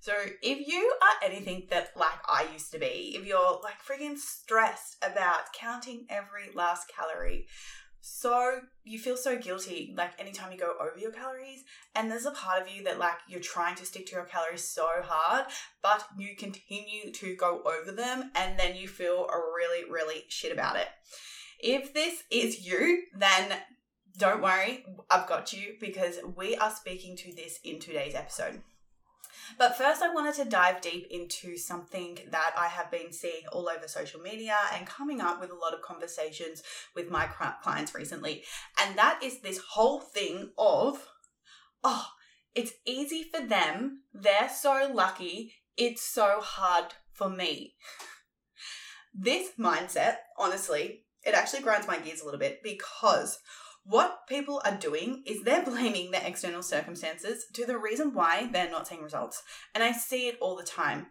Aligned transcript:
So, 0.00 0.14
if 0.42 0.68
you 0.68 0.94
are 1.02 1.28
anything 1.28 1.66
that 1.70 1.90
like 1.96 2.20
I 2.26 2.46
used 2.52 2.70
to 2.72 2.78
be, 2.78 3.16
if 3.18 3.26
you're 3.26 3.60
like 3.62 3.82
freaking 3.84 4.16
stressed 4.16 4.96
about 5.02 5.52
counting 5.52 6.06
every 6.08 6.54
last 6.54 6.90
calorie, 6.94 7.46
so 8.00 8.60
you 8.84 8.98
feel 8.98 9.16
so 9.16 9.36
guilty 9.36 9.92
like 9.96 10.12
anytime 10.20 10.52
you 10.52 10.58
go 10.58 10.74
over 10.80 10.96
your 10.96 11.10
calories, 11.10 11.64
and 11.94 12.10
there's 12.10 12.26
a 12.26 12.30
part 12.30 12.62
of 12.62 12.70
you 12.70 12.84
that 12.84 12.98
like 12.98 13.18
you're 13.28 13.40
trying 13.40 13.74
to 13.76 13.86
stick 13.86 14.06
to 14.06 14.16
your 14.16 14.24
calories 14.24 14.68
so 14.68 14.86
hard, 15.02 15.46
but 15.82 16.06
you 16.16 16.36
continue 16.36 17.12
to 17.12 17.34
go 17.34 17.62
over 17.64 17.90
them, 17.90 18.30
and 18.36 18.58
then 18.58 18.76
you 18.76 18.86
feel 18.86 19.26
really, 19.54 19.90
really 19.90 20.24
shit 20.28 20.52
about 20.52 20.76
it. 20.76 20.88
If 21.58 21.92
this 21.92 22.22
is 22.30 22.64
you, 22.64 23.02
then 23.16 23.52
don't 24.16 24.42
worry, 24.42 24.84
I've 25.10 25.28
got 25.28 25.52
you 25.52 25.74
because 25.80 26.18
we 26.36 26.56
are 26.56 26.70
speaking 26.70 27.16
to 27.16 27.34
this 27.34 27.58
in 27.64 27.80
today's 27.80 28.14
episode. 28.14 28.62
But 29.56 29.76
first, 29.76 30.02
I 30.02 30.12
wanted 30.12 30.34
to 30.34 30.44
dive 30.44 30.80
deep 30.80 31.06
into 31.10 31.56
something 31.56 32.18
that 32.30 32.52
I 32.56 32.66
have 32.66 32.90
been 32.90 33.12
seeing 33.12 33.42
all 33.52 33.68
over 33.68 33.88
social 33.88 34.20
media 34.20 34.56
and 34.74 34.86
coming 34.86 35.20
up 35.20 35.40
with 35.40 35.50
a 35.50 35.54
lot 35.54 35.74
of 35.74 35.82
conversations 35.82 36.62
with 36.94 37.10
my 37.10 37.26
clients 37.62 37.94
recently. 37.94 38.44
And 38.80 38.98
that 38.98 39.22
is 39.22 39.40
this 39.40 39.58
whole 39.58 40.00
thing 40.00 40.50
of, 40.58 41.08
oh, 41.82 42.08
it's 42.54 42.72
easy 42.86 43.24
for 43.32 43.46
them. 43.46 44.02
They're 44.12 44.50
so 44.54 44.90
lucky. 44.92 45.54
It's 45.76 46.02
so 46.02 46.40
hard 46.40 46.94
for 47.12 47.30
me. 47.30 47.74
This 49.14 49.50
mindset, 49.58 50.16
honestly, 50.36 51.04
it 51.24 51.34
actually 51.34 51.62
grinds 51.62 51.86
my 51.86 51.98
gears 51.98 52.20
a 52.20 52.24
little 52.24 52.40
bit 52.40 52.62
because 52.62 53.38
what 53.88 54.26
people 54.28 54.60
are 54.66 54.76
doing 54.76 55.22
is 55.26 55.42
they're 55.42 55.64
blaming 55.64 56.10
their 56.10 56.22
external 56.24 56.62
circumstances 56.62 57.46
to 57.54 57.64
the 57.64 57.78
reason 57.78 58.12
why 58.12 58.48
they're 58.52 58.70
not 58.70 58.86
seeing 58.86 59.02
results. 59.02 59.42
And 59.74 59.82
I 59.82 59.92
see 59.92 60.28
it 60.28 60.36
all 60.42 60.56
the 60.56 60.62
time. 60.62 61.06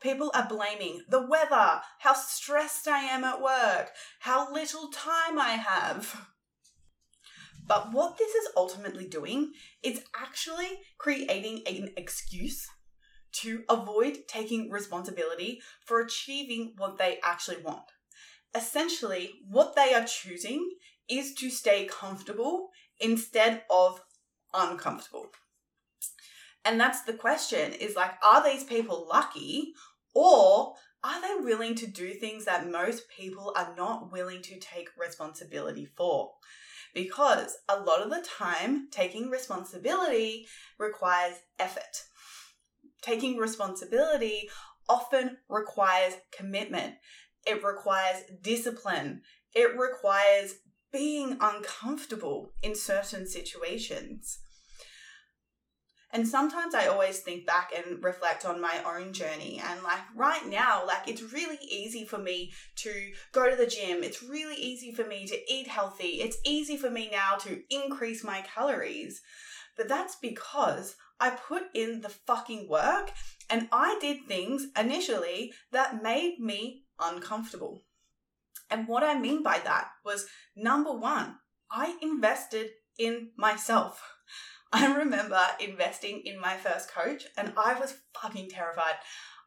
People 0.00 0.32
are 0.34 0.48
blaming 0.48 1.02
the 1.08 1.24
weather, 1.26 1.82
how 1.98 2.14
stressed 2.14 2.88
I 2.88 3.00
am 3.00 3.22
at 3.22 3.42
work, 3.42 3.90
how 4.20 4.50
little 4.52 4.88
time 4.88 5.38
I 5.38 5.50
have. 5.50 6.28
But 7.66 7.92
what 7.92 8.16
this 8.16 8.34
is 8.34 8.48
ultimately 8.56 9.06
doing 9.06 9.52
is 9.82 10.02
actually 10.16 10.80
creating 10.98 11.62
an 11.66 11.90
excuse 11.98 12.66
to 13.32 13.62
avoid 13.68 14.20
taking 14.26 14.70
responsibility 14.70 15.60
for 15.84 16.00
achieving 16.00 16.72
what 16.78 16.98
they 16.98 17.18
actually 17.22 17.62
want. 17.62 17.84
Essentially, 18.54 19.34
what 19.48 19.76
they 19.76 19.94
are 19.94 20.04
choosing 20.04 20.68
is 21.08 21.34
to 21.34 21.50
stay 21.50 21.86
comfortable 21.86 22.70
instead 23.00 23.62
of 23.70 24.00
uncomfortable. 24.54 25.26
And 26.64 26.78
that's 26.78 27.02
the 27.02 27.14
question 27.14 27.72
is 27.72 27.96
like, 27.96 28.12
are 28.24 28.44
these 28.44 28.64
people 28.64 29.06
lucky 29.10 29.74
or 30.14 30.74
are 31.04 31.20
they 31.20 31.44
willing 31.44 31.74
to 31.76 31.86
do 31.86 32.12
things 32.12 32.44
that 32.44 32.70
most 32.70 33.08
people 33.08 33.52
are 33.56 33.74
not 33.76 34.12
willing 34.12 34.42
to 34.42 34.58
take 34.60 34.88
responsibility 34.96 35.84
for? 35.84 36.32
Because 36.94 37.56
a 37.68 37.80
lot 37.80 38.02
of 38.02 38.10
the 38.10 38.24
time, 38.38 38.88
taking 38.90 39.30
responsibility 39.30 40.46
requires 40.78 41.36
effort. 41.58 42.04
Taking 43.00 43.36
responsibility 43.36 44.48
often 44.88 45.38
requires 45.48 46.14
commitment. 46.30 46.94
It 47.46 47.64
requires 47.64 48.22
discipline. 48.42 49.22
It 49.54 49.76
requires 49.76 50.54
being 50.92 51.38
uncomfortable 51.40 52.52
in 52.62 52.74
certain 52.74 53.26
situations. 53.26 54.38
And 56.14 56.28
sometimes 56.28 56.74
I 56.74 56.88
always 56.88 57.20
think 57.20 57.46
back 57.46 57.72
and 57.74 58.04
reflect 58.04 58.44
on 58.44 58.60
my 58.60 58.82
own 58.84 59.14
journey. 59.14 59.62
And 59.66 59.82
like 59.82 60.02
right 60.14 60.46
now, 60.46 60.86
like 60.86 61.08
it's 61.08 61.32
really 61.32 61.58
easy 61.62 62.04
for 62.04 62.18
me 62.18 62.52
to 62.76 62.92
go 63.32 63.48
to 63.48 63.56
the 63.56 63.66
gym. 63.66 64.02
It's 64.02 64.22
really 64.22 64.56
easy 64.56 64.92
for 64.92 65.06
me 65.06 65.26
to 65.26 65.52
eat 65.52 65.68
healthy. 65.68 66.20
It's 66.20 66.36
easy 66.44 66.76
for 66.76 66.90
me 66.90 67.08
now 67.10 67.36
to 67.40 67.62
increase 67.70 68.22
my 68.22 68.42
calories. 68.42 69.22
But 69.74 69.88
that's 69.88 70.16
because 70.16 70.96
I 71.18 71.30
put 71.30 71.62
in 71.74 72.02
the 72.02 72.10
fucking 72.10 72.68
work 72.68 73.12
and 73.48 73.68
I 73.72 73.96
did 74.00 74.26
things 74.28 74.66
initially 74.78 75.54
that 75.70 76.02
made 76.02 76.38
me 76.38 76.82
uncomfortable. 77.00 77.84
And 78.72 78.88
what 78.88 79.04
I 79.04 79.18
mean 79.18 79.42
by 79.42 79.60
that 79.64 79.88
was 80.02 80.26
number 80.56 80.92
one, 80.92 81.36
I 81.70 81.94
invested 82.00 82.70
in 82.98 83.28
myself. 83.36 84.02
I 84.72 84.96
remember 84.96 85.38
investing 85.60 86.22
in 86.24 86.40
my 86.40 86.56
first 86.56 86.90
coach 86.90 87.26
and 87.36 87.52
I 87.58 87.78
was 87.78 87.94
fucking 88.20 88.48
terrified. 88.48 88.94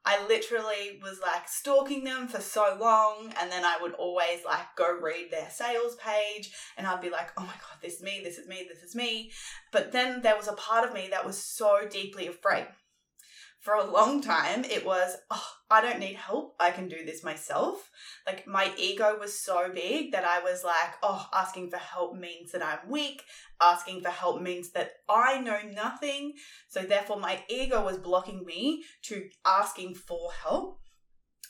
I 0.06 0.24
literally 0.28 1.00
was 1.02 1.20
like 1.20 1.50
stalking 1.50 2.04
them 2.04 2.28
for 2.28 2.40
so 2.40 2.78
long, 2.80 3.34
and 3.42 3.52
then 3.52 3.66
I 3.66 3.80
would 3.82 3.94
always 3.94 4.46
like 4.46 4.76
go 4.78 5.00
read 5.02 5.32
their 5.32 5.50
sales 5.50 5.96
page, 5.96 6.54
and 6.78 6.86
I'd 6.86 7.02
be 7.02 7.10
like, 7.10 7.32
oh 7.38 7.42
my 7.42 7.48
god, 7.48 7.80
this 7.82 7.96
is 7.96 8.04
me, 8.04 8.22
this 8.24 8.38
is 8.38 8.48
me, 8.48 8.68
this 8.70 8.84
is 8.84 8.94
me. 8.94 9.32
But 9.72 9.92
then 9.92 10.22
there 10.22 10.38
was 10.38 10.48
a 10.48 10.54
part 10.54 10.88
of 10.88 10.94
me 10.94 11.08
that 11.10 11.26
was 11.26 11.42
so 11.42 11.88
deeply 11.90 12.28
afraid 12.28 12.68
for 13.66 13.74
a 13.74 13.92
long 13.92 14.22
time, 14.22 14.64
it 14.64 14.86
was, 14.86 15.18
oh, 15.32 15.48
I 15.72 15.82
don't 15.82 16.00
need 16.00 16.18
help. 16.18 16.56
I 16.60 16.70
can 16.70 16.88
do 16.88 17.04
this 17.04 17.24
myself. 17.24 17.90
Like, 18.28 18.46
my 18.46 18.72
ego 18.78 19.18
was 19.20 19.42
so 19.42 19.72
big 19.74 20.12
that 20.12 20.24
I 20.24 20.40
was 20.40 20.64
like, 20.64 20.94
oh, 21.02 21.28
asking 21.34 21.72
for 21.72 21.78
help 21.78 22.16
means 22.16 22.52
that 22.52 22.64
I'm 22.64 22.88
weak. 22.88 23.24
Asking 23.60 24.02
for 24.02 24.12
help 24.12 24.40
means 24.40 24.70
that 24.74 24.92
I 25.10 25.42
know 25.42 25.62
nothing. 25.74 26.34
So, 26.68 26.82
therefore, 26.82 27.20
my 27.20 27.44
ego 27.50 27.84
was 27.84 27.98
blocking 27.98 28.46
me 28.46 28.84
to 29.06 29.30
asking 29.44 29.96
for 29.96 30.30
help. 30.44 30.80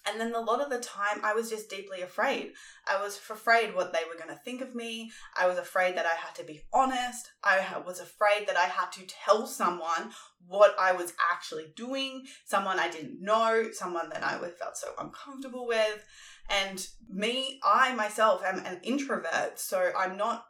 And 0.08 0.20
then 0.20 0.34
a 0.36 0.40
lot 0.40 0.62
of 0.62 0.70
the 0.70 0.80
time, 0.80 1.20
I 1.24 1.34
was 1.34 1.50
just 1.50 1.70
deeply 1.70 2.02
afraid. 2.02 2.54
I 2.88 3.02
was 3.02 3.18
afraid 3.18 3.74
what 3.74 3.92
they 3.92 4.04
were 4.08 4.18
going 4.18 4.36
to 4.36 4.44
think 4.44 4.62
of 4.62 4.76
me. 4.76 5.12
I 5.36 5.48
was 5.48 5.58
afraid 5.58 5.98
that 5.98 6.06
I 6.06 6.16
had 6.16 6.36
to 6.36 6.44
be 6.44 6.62
honest. 6.74 7.32
I 7.44 7.82
was 7.86 8.00
afraid 8.00 8.48
that 8.48 8.58
I 8.58 8.66
had 8.66 8.92
to 8.94 9.08
tell 9.08 9.48
someone 9.48 10.12
what 10.48 10.76
I 10.80 10.92
was 10.92 11.14
actually 11.32 11.74
doing, 11.76 12.26
someone 12.46 12.80
I 12.80 12.90
didn't 12.90 13.22
know, 13.22 13.70
someone 13.72 14.10
that 14.10 14.24
I 14.24 14.38
felt 14.38 14.78
so 14.78 14.90
uncomfortable 15.00 15.66
with. 15.68 16.06
And 16.50 16.86
me, 17.10 17.60
I 17.64 17.96
myself 17.96 18.44
am 18.46 18.60
an 18.60 18.80
introvert, 18.84 19.60
so 19.60 19.92
I'm 19.98 20.18
not 20.18 20.46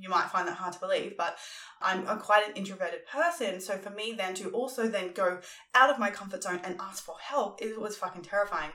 you 0.00 0.08
might 0.08 0.30
find 0.30 0.48
that 0.48 0.56
hard 0.56 0.72
to 0.72 0.80
believe, 0.80 1.16
but 1.16 1.36
I'm, 1.80 2.06
I'm 2.08 2.18
quite 2.18 2.48
an 2.48 2.56
introverted 2.56 3.06
person. 3.06 3.60
So 3.60 3.76
for 3.76 3.90
me 3.90 4.14
then 4.16 4.34
to 4.34 4.50
also 4.50 4.88
then 4.88 5.12
go 5.12 5.38
out 5.74 5.90
of 5.90 5.98
my 5.98 6.10
comfort 6.10 6.42
zone 6.42 6.60
and 6.64 6.76
ask 6.80 7.04
for 7.04 7.16
help, 7.20 7.60
it 7.60 7.80
was 7.80 7.96
fucking 7.96 8.22
terrifying. 8.22 8.70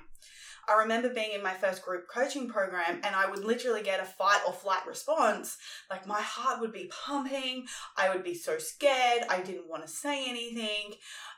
I 0.67 0.81
remember 0.81 1.09
being 1.09 1.31
in 1.33 1.43
my 1.43 1.53
first 1.53 1.83
group 1.83 2.07
coaching 2.07 2.47
program 2.47 3.01
and 3.03 3.15
I 3.15 3.29
would 3.29 3.43
literally 3.43 3.83
get 3.83 3.99
a 3.99 4.05
fight 4.05 4.41
or 4.45 4.53
flight 4.53 4.85
response. 4.87 5.57
Like 5.89 6.07
my 6.07 6.21
heart 6.21 6.61
would 6.61 6.73
be 6.73 6.89
pumping. 6.91 7.65
I 7.97 8.09
would 8.09 8.23
be 8.23 8.33
so 8.33 8.57
scared. 8.57 9.23
I 9.29 9.41
didn't 9.41 9.69
want 9.69 9.85
to 9.85 9.91
say 9.91 10.29
anything. 10.29 10.95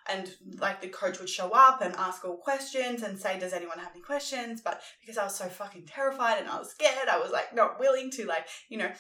And 0.10 0.34
like 0.60 0.82
the 0.82 0.88
coach 0.88 1.20
would 1.20 1.30
show 1.30 1.50
up 1.52 1.82
and 1.82 1.94
ask 1.96 2.24
all 2.24 2.38
questions 2.38 3.04
and 3.04 3.20
say, 3.20 3.38
Does 3.40 3.54
anyone 3.54 3.80
have 3.80 3.92
any 3.94 4.02
questions? 4.02 4.62
But 4.62 4.82
because 5.02 5.18
I 5.18 5.26
was 5.26 5.36
so 5.36 5.46
fucking 5.46 5.86
terrified 5.86 6.40
and 6.40 6.48
I 6.48 6.58
was 6.60 6.72
scared, 6.72 7.10
I 7.10 7.20
was 7.20 7.32
like 7.32 7.54
not 7.54 7.80
willing 7.80 8.10
to 8.12 8.26
like, 8.26 8.48
you 8.70 8.78
know, 8.78 8.92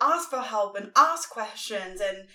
ask 0.00 0.28
for 0.28 0.40
help 0.40 0.76
and 0.76 0.90
ask 0.96 1.30
questions 1.30 2.00
and 2.00 2.26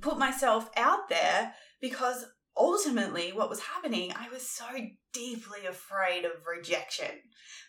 put 0.00 0.18
myself 0.18 0.70
out 0.76 1.08
there 1.08 1.54
because 1.80 2.26
ultimately 2.56 3.32
what 3.32 3.50
was 3.50 3.60
happening, 3.60 4.12
I 4.16 4.28
was 4.28 4.48
so 4.48 4.66
deeply 5.12 5.66
afraid 5.68 6.24
of 6.24 6.46
rejection, 6.46 7.10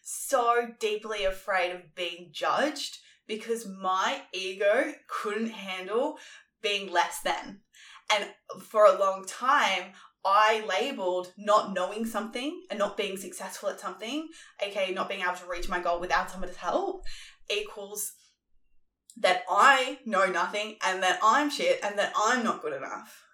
so 0.04 0.70
deeply 0.80 1.26
afraid 1.26 1.74
of 1.74 1.96
being 1.96 2.30
judged 2.32 2.98
because 3.28 3.68
my 3.68 4.22
ego 4.34 4.94
couldn't 5.10 5.50
handle 5.50 6.18
being 6.62 6.92
less 6.92 7.20
than. 7.22 7.60
And 8.14 8.30
for 8.62 8.86
a 8.86 8.98
long 8.98 9.26
time, 9.26 9.92
I 10.26 10.64
labeled 10.68 11.34
not 11.38 11.74
knowing 11.74 12.06
something 12.06 12.64
and 12.70 12.80
not 12.80 12.98
being 12.98 13.18
successful 13.18 13.70
at 13.70 13.80
something, 13.80 14.28
aka 14.62 14.94
not 14.94 15.10
being 15.10 15.22
able 15.22 15.36
to 15.36 15.50
reach 15.50 15.70
my 15.70 15.80
goal 15.80 16.00
without 16.00 16.32
somebody's 16.32 16.58
help, 16.58 17.04
equals 17.50 18.14
that 19.18 19.44
I 19.50 20.00
know 20.06 20.26
nothing 20.26 20.78
and 20.84 21.02
that 21.04 21.20
I'm 21.24 21.50
shit 21.50 21.80
and 21.84 21.98
that 21.98 22.14
I'm 22.16 22.44
not 22.44 22.62
good 22.62 22.74
enough. 22.74 23.27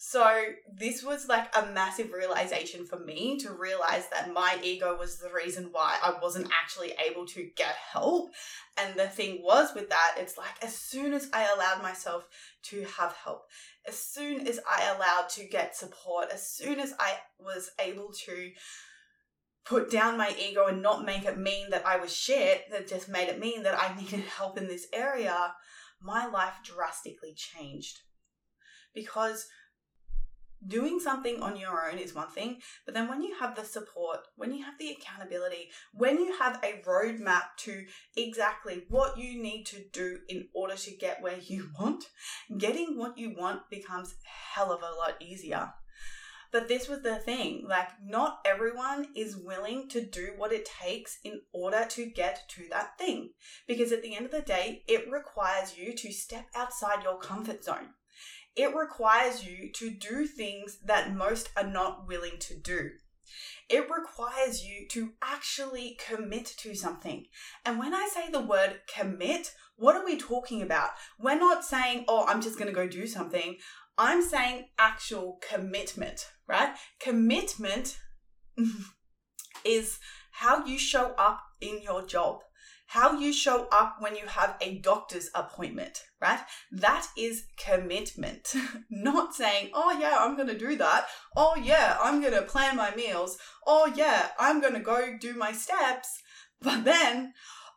So, 0.00 0.42
this 0.72 1.02
was 1.02 1.28
like 1.28 1.52
a 1.56 1.72
massive 1.72 2.12
realization 2.12 2.86
for 2.86 3.00
me 3.00 3.36
to 3.38 3.50
realize 3.50 4.08
that 4.12 4.32
my 4.32 4.56
ego 4.62 4.96
was 4.96 5.18
the 5.18 5.32
reason 5.32 5.70
why 5.72 5.98
I 6.00 6.14
wasn't 6.22 6.52
actually 6.62 6.92
able 7.04 7.26
to 7.26 7.50
get 7.56 7.74
help. 7.74 8.30
And 8.76 8.94
the 8.94 9.08
thing 9.08 9.42
was 9.42 9.74
with 9.74 9.88
that, 9.88 10.14
it's 10.16 10.38
like 10.38 10.62
as 10.62 10.76
soon 10.76 11.14
as 11.14 11.28
I 11.32 11.52
allowed 11.52 11.82
myself 11.82 12.28
to 12.66 12.84
have 12.96 13.12
help, 13.24 13.46
as 13.88 13.98
soon 13.98 14.46
as 14.46 14.60
I 14.70 14.94
allowed 14.94 15.30
to 15.30 15.44
get 15.44 15.74
support, 15.74 16.28
as 16.32 16.48
soon 16.48 16.78
as 16.78 16.94
I 17.00 17.14
was 17.40 17.72
able 17.80 18.12
to 18.26 18.52
put 19.64 19.90
down 19.90 20.16
my 20.16 20.32
ego 20.40 20.66
and 20.68 20.80
not 20.80 21.04
make 21.04 21.24
it 21.24 21.38
mean 21.38 21.70
that 21.70 21.84
I 21.84 21.96
was 21.96 22.14
shit, 22.14 22.70
that 22.70 22.86
just 22.86 23.08
made 23.08 23.28
it 23.28 23.40
mean 23.40 23.64
that 23.64 23.76
I 23.76 24.00
needed 24.00 24.20
help 24.20 24.58
in 24.58 24.68
this 24.68 24.86
area, 24.92 25.54
my 26.00 26.26
life 26.26 26.54
drastically 26.62 27.34
changed. 27.34 27.98
Because 28.94 29.46
doing 30.66 31.00
something 31.00 31.42
on 31.42 31.56
your 31.56 31.90
own 31.90 31.98
is 31.98 32.14
one 32.14 32.30
thing, 32.30 32.58
but 32.84 32.94
then 32.94 33.08
when 33.08 33.22
you 33.22 33.34
have 33.38 33.54
the 33.54 33.64
support, 33.64 34.20
when 34.36 34.52
you 34.52 34.64
have 34.64 34.78
the 34.78 34.90
accountability, 34.90 35.70
when 35.92 36.18
you 36.18 36.36
have 36.38 36.60
a 36.62 36.82
roadmap 36.86 37.56
to 37.58 37.84
exactly 38.16 38.84
what 38.88 39.18
you 39.18 39.40
need 39.40 39.64
to 39.64 39.84
do 39.92 40.18
in 40.28 40.48
order 40.54 40.76
to 40.76 40.96
get 40.96 41.22
where 41.22 41.38
you 41.38 41.70
want, 41.78 42.04
getting 42.56 42.96
what 42.96 43.18
you 43.18 43.34
want 43.36 43.70
becomes 43.70 44.14
hell 44.24 44.72
of 44.72 44.82
a 44.82 44.96
lot 44.96 45.14
easier. 45.20 45.72
But 46.50 46.66
this 46.66 46.88
was 46.88 47.02
the 47.02 47.16
thing 47.16 47.66
like, 47.68 47.88
not 48.02 48.38
everyone 48.44 49.08
is 49.14 49.36
willing 49.36 49.86
to 49.90 50.00
do 50.00 50.30
what 50.36 50.52
it 50.52 50.64
takes 50.80 51.18
in 51.22 51.42
order 51.52 51.84
to 51.90 52.06
get 52.06 52.48
to 52.50 52.62
that 52.70 52.96
thing. 52.96 53.32
Because 53.66 53.92
at 53.92 54.02
the 54.02 54.16
end 54.16 54.24
of 54.24 54.32
the 54.32 54.40
day, 54.40 54.82
it 54.88 55.10
requires 55.10 55.76
you 55.76 55.92
to 55.92 56.10
step 56.10 56.46
outside 56.56 57.02
your 57.02 57.18
comfort 57.18 57.62
zone 57.62 57.90
it 58.58 58.74
requires 58.74 59.46
you 59.46 59.70
to 59.72 59.88
do 59.88 60.26
things 60.26 60.78
that 60.84 61.14
most 61.14 61.48
are 61.56 61.66
not 61.66 62.08
willing 62.08 62.38
to 62.40 62.56
do. 62.56 62.90
It 63.70 63.88
requires 63.88 64.64
you 64.64 64.88
to 64.88 65.12
actually 65.22 65.96
commit 66.04 66.46
to 66.58 66.74
something. 66.74 67.26
And 67.64 67.78
when 67.78 67.94
I 67.94 68.08
say 68.12 68.30
the 68.30 68.40
word 68.40 68.80
commit, 68.92 69.52
what 69.76 69.94
are 69.94 70.04
we 70.04 70.18
talking 70.18 70.60
about? 70.60 70.90
We're 71.20 71.38
not 71.38 71.64
saying, 71.64 72.06
oh, 72.08 72.24
I'm 72.26 72.42
just 72.42 72.58
going 72.58 72.68
to 72.68 72.74
go 72.74 72.88
do 72.88 73.06
something. 73.06 73.58
I'm 73.96 74.22
saying 74.22 74.66
actual 74.76 75.38
commitment, 75.48 76.26
right? 76.48 76.74
Commitment 76.98 77.98
is 79.64 80.00
how 80.32 80.64
you 80.64 80.78
show 80.78 81.14
up 81.16 81.42
in 81.60 81.80
your 81.82 82.04
job 82.04 82.40
how 82.88 83.18
you 83.18 83.34
show 83.34 83.68
up 83.70 83.96
when 83.98 84.16
you 84.16 84.26
have 84.26 84.56
a 84.62 84.78
doctor's 84.78 85.28
appointment, 85.34 86.04
right? 86.22 86.40
That 86.72 87.06
is 87.18 87.44
commitment. 87.58 88.54
Not 88.90 89.34
saying, 89.34 89.70
oh 89.74 89.92
yeah, 90.00 90.16
I'm 90.18 90.36
going 90.36 90.48
to 90.48 90.58
do 90.58 90.74
that. 90.76 91.06
Oh 91.36 91.54
yeah, 91.54 91.98
I'm 92.02 92.22
going 92.22 92.32
to 92.32 92.42
plan 92.42 92.76
my 92.76 92.94
meals. 92.94 93.36
Oh 93.66 93.92
yeah, 93.94 94.28
I'm 94.38 94.62
going 94.62 94.72
to 94.72 94.80
go 94.80 95.18
do 95.20 95.34
my 95.34 95.52
steps. 95.52 96.22
But 96.62 96.84
then, 96.84 97.34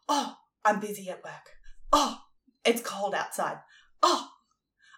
oh, 0.07 0.35
I'm 0.63 0.79
busy 0.79 1.09
at 1.09 1.23
work. 1.25 1.49
Oh, 1.91 2.19
it's 2.63 2.81
cold 2.81 3.13
outside. 3.13 3.57
Oh, 4.01 4.29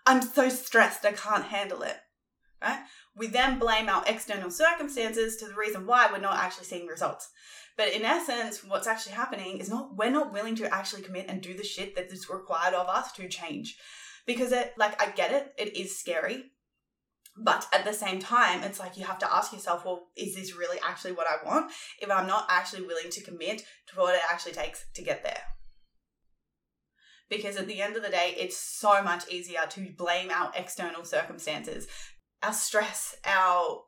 I'm 0.06 0.22
so 0.22 0.48
stressed, 0.48 1.06
I 1.06 1.14
can't 1.14 1.46
handle 1.46 1.82
it. 1.82 1.98
Right? 2.64 2.80
We 3.16 3.28
then 3.28 3.60
blame 3.60 3.90
our 3.90 4.04
external 4.08 4.50
circumstances 4.50 5.36
to 5.38 5.48
the 5.48 5.56
reason 5.56 5.86
why 5.86 6.10
we're 6.12 6.20
not 6.20 6.38
actually 6.38 6.66
seeing 6.66 6.88
results. 6.88 7.30
But 7.76 7.90
in 7.90 8.04
essence, 8.04 8.64
what's 8.64 8.88
actually 8.88 9.14
happening 9.14 9.58
is 9.58 9.70
not 9.70 9.96
we're 9.98 10.10
not 10.10 10.32
willing 10.32 10.56
to 10.56 10.74
actually 10.74 11.02
commit 11.02 11.26
and 11.28 11.42
do 11.42 11.54
the 11.54 11.64
shit 11.64 11.96
that 11.96 12.12
is 12.12 12.30
required 12.30 12.74
of 12.74 12.88
us 12.88 13.12
to 13.14 13.28
change. 13.28 13.78
Because 14.26 14.52
it 14.52 14.74
like 14.78 15.02
I 15.02 15.12
get 15.12 15.34
it, 15.34 15.54
it 15.58 15.76
is 15.76 16.00
scary. 16.00 16.46
But 17.36 17.68
at 17.74 17.84
the 17.84 17.94
same 17.94 18.20
time, 18.20 18.62
it's 18.62 18.80
like 18.80 18.96
you 18.96 19.06
have 19.06 19.18
to 19.20 19.34
ask 19.34 19.52
yourself, 19.52 19.86
well, 19.86 20.10
is 20.16 20.36
this 20.36 20.56
really 20.56 20.78
actually 20.84 21.14
what 21.14 21.28
I 21.28 21.44
want? 21.44 21.72
If 22.00 22.12
I'm 22.12 22.28
not 22.28 22.46
actually 22.48 22.86
willing 22.86 23.10
to 23.10 23.24
commit 23.24 23.64
to 23.88 24.00
what 24.00 24.14
it 24.14 24.22
actually 24.30 24.52
takes 24.52 24.86
to 24.94 25.02
get 25.02 25.24
there. 25.24 25.42
Because 27.30 27.56
at 27.56 27.66
the 27.66 27.82
end 27.82 27.96
of 27.96 28.04
the 28.04 28.10
day, 28.10 28.36
it's 28.38 28.58
so 28.58 29.02
much 29.02 29.28
easier 29.30 29.62
to 29.70 29.90
blame 29.98 30.30
our 30.30 30.52
external 30.56 31.04
circumstances, 31.04 31.88
our 32.44 32.54
stress, 32.54 33.16
our 33.26 33.84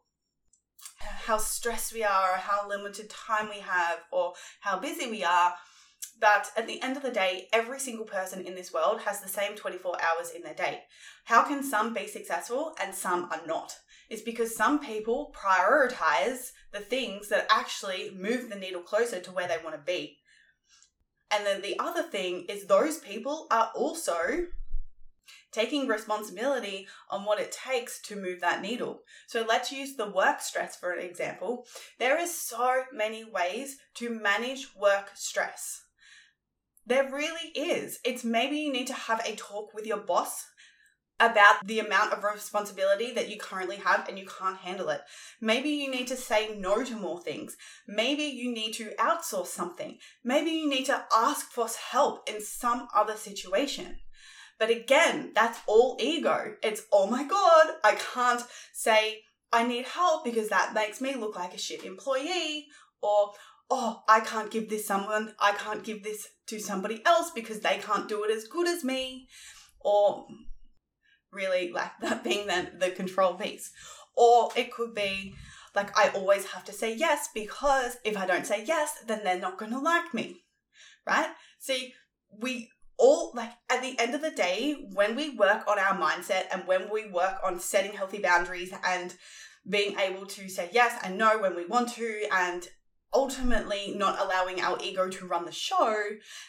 how 1.00 1.38
stressed 1.38 1.94
we 1.94 2.04
are 2.04 2.34
or 2.34 2.38
how 2.38 2.68
limited 2.68 3.10
time 3.10 3.50
we 3.50 3.60
have 3.60 4.00
or 4.12 4.34
how 4.62 4.80
busy 4.80 5.10
we 5.10 5.24
are 5.24 5.54
but 6.20 6.50
at 6.56 6.68
the 6.68 6.82
end 6.82 6.96
of 6.98 7.04
the 7.04 7.12
day 7.12 7.48
every 7.52 7.80
single 7.80 8.06
person 8.06 8.46
in 8.46 8.56
this 8.56 8.74
world 8.74 9.02
has 9.02 9.22
the 9.22 9.28
same 9.28 9.56
24 9.56 9.98
hours 10.02 10.32
in 10.32 10.42
their 10.42 10.54
day. 10.54 10.84
How 11.26 11.44
can 11.44 11.64
some 11.64 11.94
be 11.94 12.08
successful 12.08 12.76
and 12.82 12.94
some 12.94 13.30
are 13.32 13.42
not? 13.46 13.74
It's 14.10 14.22
because 14.22 14.56
some 14.56 14.80
people 14.80 15.34
prioritize 15.36 16.52
the 16.72 16.80
things 16.80 17.30
that 17.30 17.48
actually 17.50 18.12
move 18.16 18.50
the 18.50 18.56
needle 18.56 18.82
closer 18.82 19.20
to 19.20 19.32
where 19.32 19.48
they 19.48 19.58
want 19.64 19.76
to 19.76 19.82
be. 19.82 20.18
And 21.32 21.46
then 21.46 21.62
the 21.62 21.78
other 21.80 22.04
thing 22.04 22.46
is 22.48 22.66
those 22.66 23.00
people 23.00 23.48
are 23.52 23.72
also 23.76 24.46
taking 25.52 25.88
responsibility 25.88 26.88
on 27.10 27.26
what 27.26 27.40
it 27.40 27.52
takes 27.52 28.02
to 28.04 28.16
move 28.16 28.42
that 28.42 28.62
needle. 28.62 29.02
So 29.28 29.46
let's 29.48 29.72
use 29.72 29.96
the 29.96 30.10
work 30.10 30.42
stress 30.42 30.76
for 30.76 30.92
an 30.92 31.06
example. 31.06 31.66
There 32.00 32.20
is 32.20 32.36
so 32.36 32.84
many 32.94 33.24
ways 33.24 33.78
to 33.96 34.10
manage 34.10 34.68
work 34.76 35.12
stress. 35.16 35.82
There 36.86 37.12
really 37.12 37.50
is. 37.56 38.00
It's 38.06 38.24
maybe 38.24 38.58
you 38.58 38.72
need 38.72 38.88
to 38.88 38.94
have 38.94 39.22
a 39.26 39.36
talk 39.36 39.74
with 39.74 39.88
your 39.88 39.98
boss 39.98 40.46
about 41.20 41.66
the 41.66 41.80
amount 41.80 42.12
of 42.12 42.24
responsibility 42.24 43.14
that 43.14 43.30
you 43.30 43.38
currently 43.38 43.78
have 43.78 44.08
and 44.08 44.20
you 44.20 44.26
can't 44.26 44.58
handle 44.58 44.90
it. 44.90 45.02
Maybe 45.40 45.70
you 45.70 45.90
need 45.90 46.08
to 46.08 46.18
say 46.18 46.56
no 46.58 46.84
to 46.84 46.96
more 46.96 47.22
things. 47.22 47.56
Maybe 47.88 48.24
you 48.24 48.52
need 48.52 48.74
to 48.74 48.94
outsource 49.00 49.48
something. 49.48 49.98
Maybe 50.24 50.52
you 50.52 50.70
need 50.70 50.86
to 50.88 51.06
ask 51.16 51.52
for 51.52 51.68
help 51.92 52.30
in 52.30 52.42
some 52.42 52.88
other 52.94 53.16
situation. 53.16 53.98
But 54.58 54.70
again, 54.70 55.32
that's 55.36 55.60
all 55.68 55.98
ego. 56.00 56.56
It's, 56.64 56.84
oh 56.92 57.08
my 57.08 57.26
God, 57.26 57.68
I 57.84 57.96
can't 58.14 58.42
say 58.74 59.24
I 59.52 59.66
need 59.68 59.86
help 59.86 60.24
because 60.24 60.50
that 60.50 60.74
makes 60.74 61.02
me 61.02 61.16
look 61.16 61.36
like 61.36 61.54
a 61.54 61.58
shit 61.58 61.84
employee. 61.84 62.68
Or, 63.02 63.34
oh, 63.70 64.04
I 64.08 64.22
can't 64.22 64.52
give 64.52 64.70
this 64.70 64.88
someone, 64.88 65.34
I 65.40 65.52
can't 65.54 65.84
give 65.84 66.04
this 66.04 66.28
to 66.48 66.60
somebody 66.60 67.02
else 67.06 67.32
because 67.32 67.60
they 67.60 67.78
can't 67.78 68.08
do 68.08 68.24
it 68.24 68.32
as 68.32 68.48
good 68.48 68.68
as 68.68 68.84
me. 68.84 69.28
Or 69.82 70.28
really 71.32 71.72
like 71.72 71.92
that 72.02 72.24
being 72.24 72.48
the, 72.48 72.72
the 72.80 72.92
control 72.92 73.36
piece. 73.36 73.72
Or 74.16 74.50
it 74.56 74.72
could 74.72 74.96
be 74.96 75.36
like 75.76 75.96
I 75.98 76.10
always 76.10 76.46
have 76.46 76.64
to 76.66 76.74
say 76.74 76.96
yes 76.96 77.30
because 77.34 77.98
if 78.06 78.18
I 78.18 78.26
don't 78.26 78.48
say 78.48 78.64
yes, 78.66 79.04
then 79.06 79.22
they're 79.24 79.40
not 79.40 79.58
going 79.58 79.72
to 79.72 79.80
like 79.80 80.14
me. 80.14 80.44
Right? 81.06 81.28
See, 81.60 81.94
we 82.40 82.70
all 82.98 83.32
like 83.36 83.52
at 83.70 83.82
the 83.82 83.98
end 84.00 84.16
of 84.16 84.22
the 84.22 84.32
day, 84.32 84.88
when 84.94 85.16
we 85.16 85.36
work 85.36 85.68
on 85.68 85.80
our 85.80 85.98
mindset 85.98 86.46
and 86.52 86.66
when 86.66 86.90
we 86.92 87.10
work 87.10 87.38
on 87.44 87.60
setting 87.60 87.94
healthy 87.94 88.20
boundaries 88.20 88.74
and 88.86 89.16
being 89.68 90.00
able 90.00 90.26
to 90.28 90.48
say 90.50 90.70
yes 90.72 91.00
and 91.04 91.18
no 91.18 91.40
when 91.40 91.56
we 91.56 91.66
want 91.66 91.90
to 91.90 92.26
and 92.32 92.68
ultimately 93.14 93.94
not 93.96 94.20
allowing 94.20 94.62
our 94.62 94.78
ego 94.84 95.10
to 95.10 95.26
run 95.26 95.46
the 95.46 95.52
show, 95.52 95.96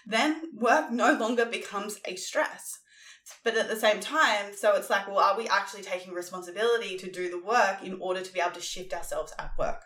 then 0.06 0.42
work 0.54 0.90
no 0.90 1.14
longer 1.14 1.46
becomes 1.46 1.98
a 2.04 2.16
stress. 2.16 2.80
But 3.42 3.56
at 3.56 3.68
the 3.68 3.76
same 3.76 4.00
time, 4.00 4.54
so 4.56 4.74
it's 4.74 4.90
like, 4.90 5.08
well, 5.08 5.18
are 5.18 5.36
we 5.36 5.48
actually 5.48 5.82
taking 5.82 6.12
responsibility 6.12 6.96
to 6.98 7.10
do 7.10 7.30
the 7.30 7.42
work 7.42 7.82
in 7.82 7.98
order 8.00 8.20
to 8.20 8.32
be 8.32 8.40
able 8.40 8.52
to 8.52 8.60
shift 8.60 8.92
ourselves 8.92 9.32
at 9.38 9.50
work? 9.58 9.82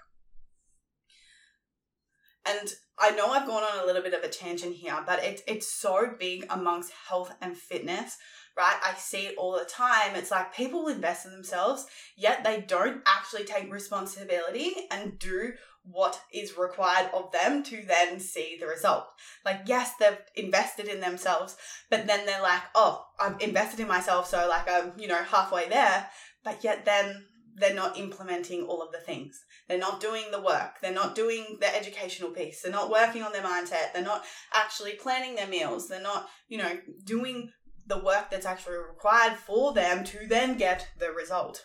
And 2.50 2.68
I 2.98 3.10
know 3.12 3.28
I've 3.28 3.46
gone 3.46 3.62
on 3.62 3.82
a 3.82 3.86
little 3.86 4.02
bit 4.02 4.14
of 4.14 4.22
a 4.22 4.28
tangent 4.28 4.74
here, 4.74 4.98
but 5.06 5.22
it's 5.22 5.42
it's 5.46 5.72
so 5.72 6.14
big 6.18 6.46
amongst 6.50 6.92
health 7.08 7.32
and 7.40 7.56
fitness, 7.56 8.16
right? 8.56 8.76
I 8.82 8.94
see 8.94 9.26
it 9.26 9.36
all 9.38 9.52
the 9.52 9.64
time. 9.64 10.14
It's 10.14 10.30
like 10.30 10.54
people 10.54 10.88
invest 10.88 11.26
in 11.26 11.32
themselves, 11.32 11.86
yet 12.16 12.44
they 12.44 12.60
don't 12.60 13.02
actually 13.06 13.44
take 13.44 13.72
responsibility 13.72 14.72
and 14.90 15.18
do 15.18 15.52
what 15.82 16.20
is 16.32 16.58
required 16.58 17.10
of 17.14 17.32
them 17.32 17.62
to 17.62 17.82
then 17.86 18.20
see 18.20 18.58
the 18.60 18.66
result. 18.66 19.06
Like, 19.46 19.62
yes, 19.64 19.92
they've 19.98 20.18
invested 20.36 20.88
in 20.88 21.00
themselves, 21.00 21.56
but 21.88 22.06
then 22.06 22.26
they're 22.26 22.42
like, 22.42 22.62
oh, 22.74 23.06
I've 23.18 23.40
invested 23.40 23.80
in 23.80 23.88
myself, 23.88 24.28
so 24.28 24.46
like 24.48 24.68
I'm, 24.70 24.92
you 24.98 25.08
know, 25.08 25.22
halfway 25.22 25.68
there. 25.68 26.06
But 26.44 26.64
yet 26.64 26.84
then 26.84 27.26
they're 27.56 27.74
not 27.74 27.98
implementing 27.98 28.62
all 28.62 28.82
of 28.82 28.92
the 28.92 28.98
things. 28.98 29.44
They're 29.68 29.78
not 29.78 30.00
doing 30.00 30.24
the 30.30 30.40
work. 30.40 30.80
They're 30.80 30.92
not 30.92 31.14
doing 31.14 31.58
the 31.60 31.74
educational 31.74 32.30
piece. 32.30 32.62
They're 32.62 32.72
not 32.72 32.90
working 32.90 33.22
on 33.22 33.32
their 33.32 33.42
mindset. 33.42 33.92
They're 33.92 34.02
not 34.02 34.24
actually 34.52 34.92
planning 34.92 35.34
their 35.34 35.46
meals. 35.46 35.88
They're 35.88 36.02
not, 36.02 36.28
you 36.48 36.58
know, 36.58 36.78
doing 37.04 37.52
the 37.86 37.98
work 37.98 38.30
that's 38.30 38.46
actually 38.46 38.76
required 38.76 39.36
for 39.36 39.72
them 39.72 40.04
to 40.04 40.26
then 40.26 40.56
get 40.56 40.88
the 40.98 41.10
result. 41.10 41.64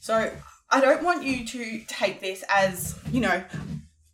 So 0.00 0.32
I 0.70 0.80
don't 0.80 1.02
want 1.02 1.24
you 1.24 1.46
to 1.46 1.84
take 1.86 2.20
this 2.20 2.44
as, 2.48 2.98
you 3.12 3.20
know, 3.20 3.44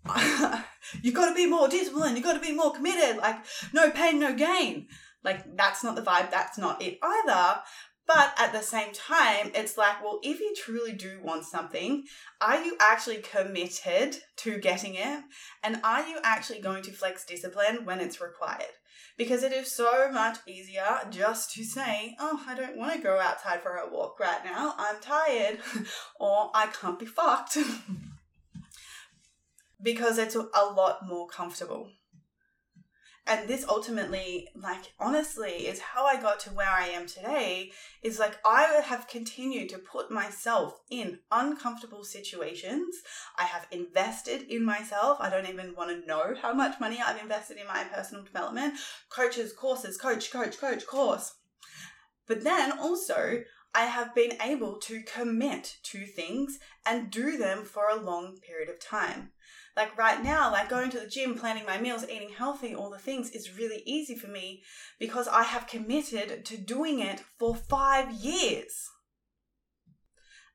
you've 1.03 1.15
got 1.15 1.29
to 1.29 1.35
be 1.35 1.47
more 1.47 1.69
disciplined, 1.69 2.17
you've 2.17 2.25
got 2.25 2.35
to 2.35 2.41
be 2.41 2.55
more 2.55 2.73
committed, 2.73 3.17
like 3.19 3.37
no 3.73 3.91
pain, 3.91 4.19
no 4.19 4.35
gain. 4.35 4.89
Like 5.25 5.57
that's 5.57 5.85
not 5.85 5.95
the 5.95 6.03
vibe, 6.03 6.31
that's 6.31 6.59
not 6.59 6.83
it 6.83 6.99
either. 7.03 7.61
But 8.07 8.35
at 8.37 8.53
the 8.53 8.63
same 8.63 8.93
time, 8.93 9.53
it's 9.55 9.79
like, 9.79 10.03
well, 10.03 10.19
if 10.23 10.41
you 10.41 10.55
truly 10.57 10.93
do 10.93 11.21
want 11.23 11.45
something, 11.45 12.05
are 12.41 12.63
you 12.63 12.77
actually 12.81 13.19
committed 13.19 14.17
to 14.39 14.59
getting 14.59 14.95
it? 14.95 15.23
And 15.63 15.81
are 15.85 16.07
you 16.07 16.19
actually 16.23 16.61
going 16.61 16.83
to 16.85 16.93
flex 16.93 17.25
discipline 17.25 17.85
when 17.85 18.01
it's 18.01 18.21
required? 18.21 18.67
Because 19.17 19.43
it 19.43 19.53
is 19.53 19.75
so 19.75 20.11
much 20.11 20.39
easier 20.47 20.99
just 21.11 21.53
to 21.55 21.65
say, 21.65 22.17
oh, 22.19 22.43
I 22.47 22.55
don't 22.55 22.77
want 22.77 22.95
to 22.95 22.99
go 22.99 23.21
outside 23.21 23.63
for 23.63 23.77
a 23.77 23.93
walk 23.93 24.19
right 24.19 24.45
now. 24.45 24.75
I'm 24.79 25.01
tired 25.01 25.59
or 26.21 26.51
I 26.55 26.67
can't 26.67 26.99
be 26.99 27.07
fucked. 27.07 27.59
because 29.83 30.19
it's 30.19 30.35
a 30.35 30.43
lot 30.43 31.07
more 31.07 31.29
comfortable. 31.29 31.91
And 33.25 33.49
this 33.49 33.65
ultimately, 33.69 34.49
like, 34.57 34.93
honestly, 34.99 35.69
is 35.69 35.79
how 35.79 36.05
I 36.05 36.21
got 36.21 36.41
to 36.41 36.51
where 36.51 36.69
I 36.69 36.89
am 36.89 37.07
today. 37.07 37.71
Is 38.03 38.19
like, 38.19 38.39
I 38.45 38.83
have 38.85 39.07
continued 39.07 39.69
to 39.71 39.79
put 39.79 40.11
myself 40.11 40.81
in 40.91 41.21
uncomfortable 41.31 42.03
situations. 42.03 42.97
I 43.39 43.45
have 43.45 43.69
invested 43.71 44.43
in 44.51 44.65
myself. 44.65 45.19
I 45.21 45.31
don't 45.31 45.49
even 45.49 45.75
want 45.77 45.91
to 45.91 46.07
know 46.07 46.35
how 46.41 46.53
much 46.53 46.81
money 46.81 46.99
I've 47.01 47.23
invested 47.23 47.59
in 47.59 47.67
my 47.69 47.85
personal 47.85 48.25
development, 48.25 48.75
coaches, 49.09 49.53
courses, 49.53 49.97
coach, 49.97 50.33
coach, 50.33 50.59
coach, 50.59 50.85
course. 50.85 51.33
But 52.27 52.43
then 52.43 52.73
also, 52.73 53.45
I 53.75 53.85
have 53.87 54.15
been 54.15 54.33
able 54.43 54.79
to 54.81 55.03
commit 55.03 55.77
to 55.85 56.07
things 56.07 56.59
and 56.85 57.11
do 57.11 57.39
them 57.39 57.65
for 57.65 57.89
a 57.89 58.03
long 58.03 58.37
period 58.47 58.69
of 58.69 58.81
time. 58.81 59.31
Like 59.77 59.97
right 59.97 60.23
now, 60.23 60.53
like 60.53 60.69
going 60.69 60.91
to 60.91 61.01
the 61.01 61.07
gym, 61.07 61.35
planning 61.35 61.65
my 61.65 61.79
meals, 61.79 62.05
eating 62.05 62.31
healthy, 62.37 62.75
all 62.75 62.91
the 62.91 62.99
things 62.99 63.31
is 63.31 63.57
really 63.57 63.83
easy 63.87 64.17
for 64.17 64.29
me 64.29 64.63
because 64.99 65.29
I 65.29 65.45
have 65.45 65.67
committed 65.67 66.45
to 66.45 66.59
doing 66.59 67.01
it 67.01 67.23
for 67.39 67.55
five 67.55 68.13
years. 68.13 68.91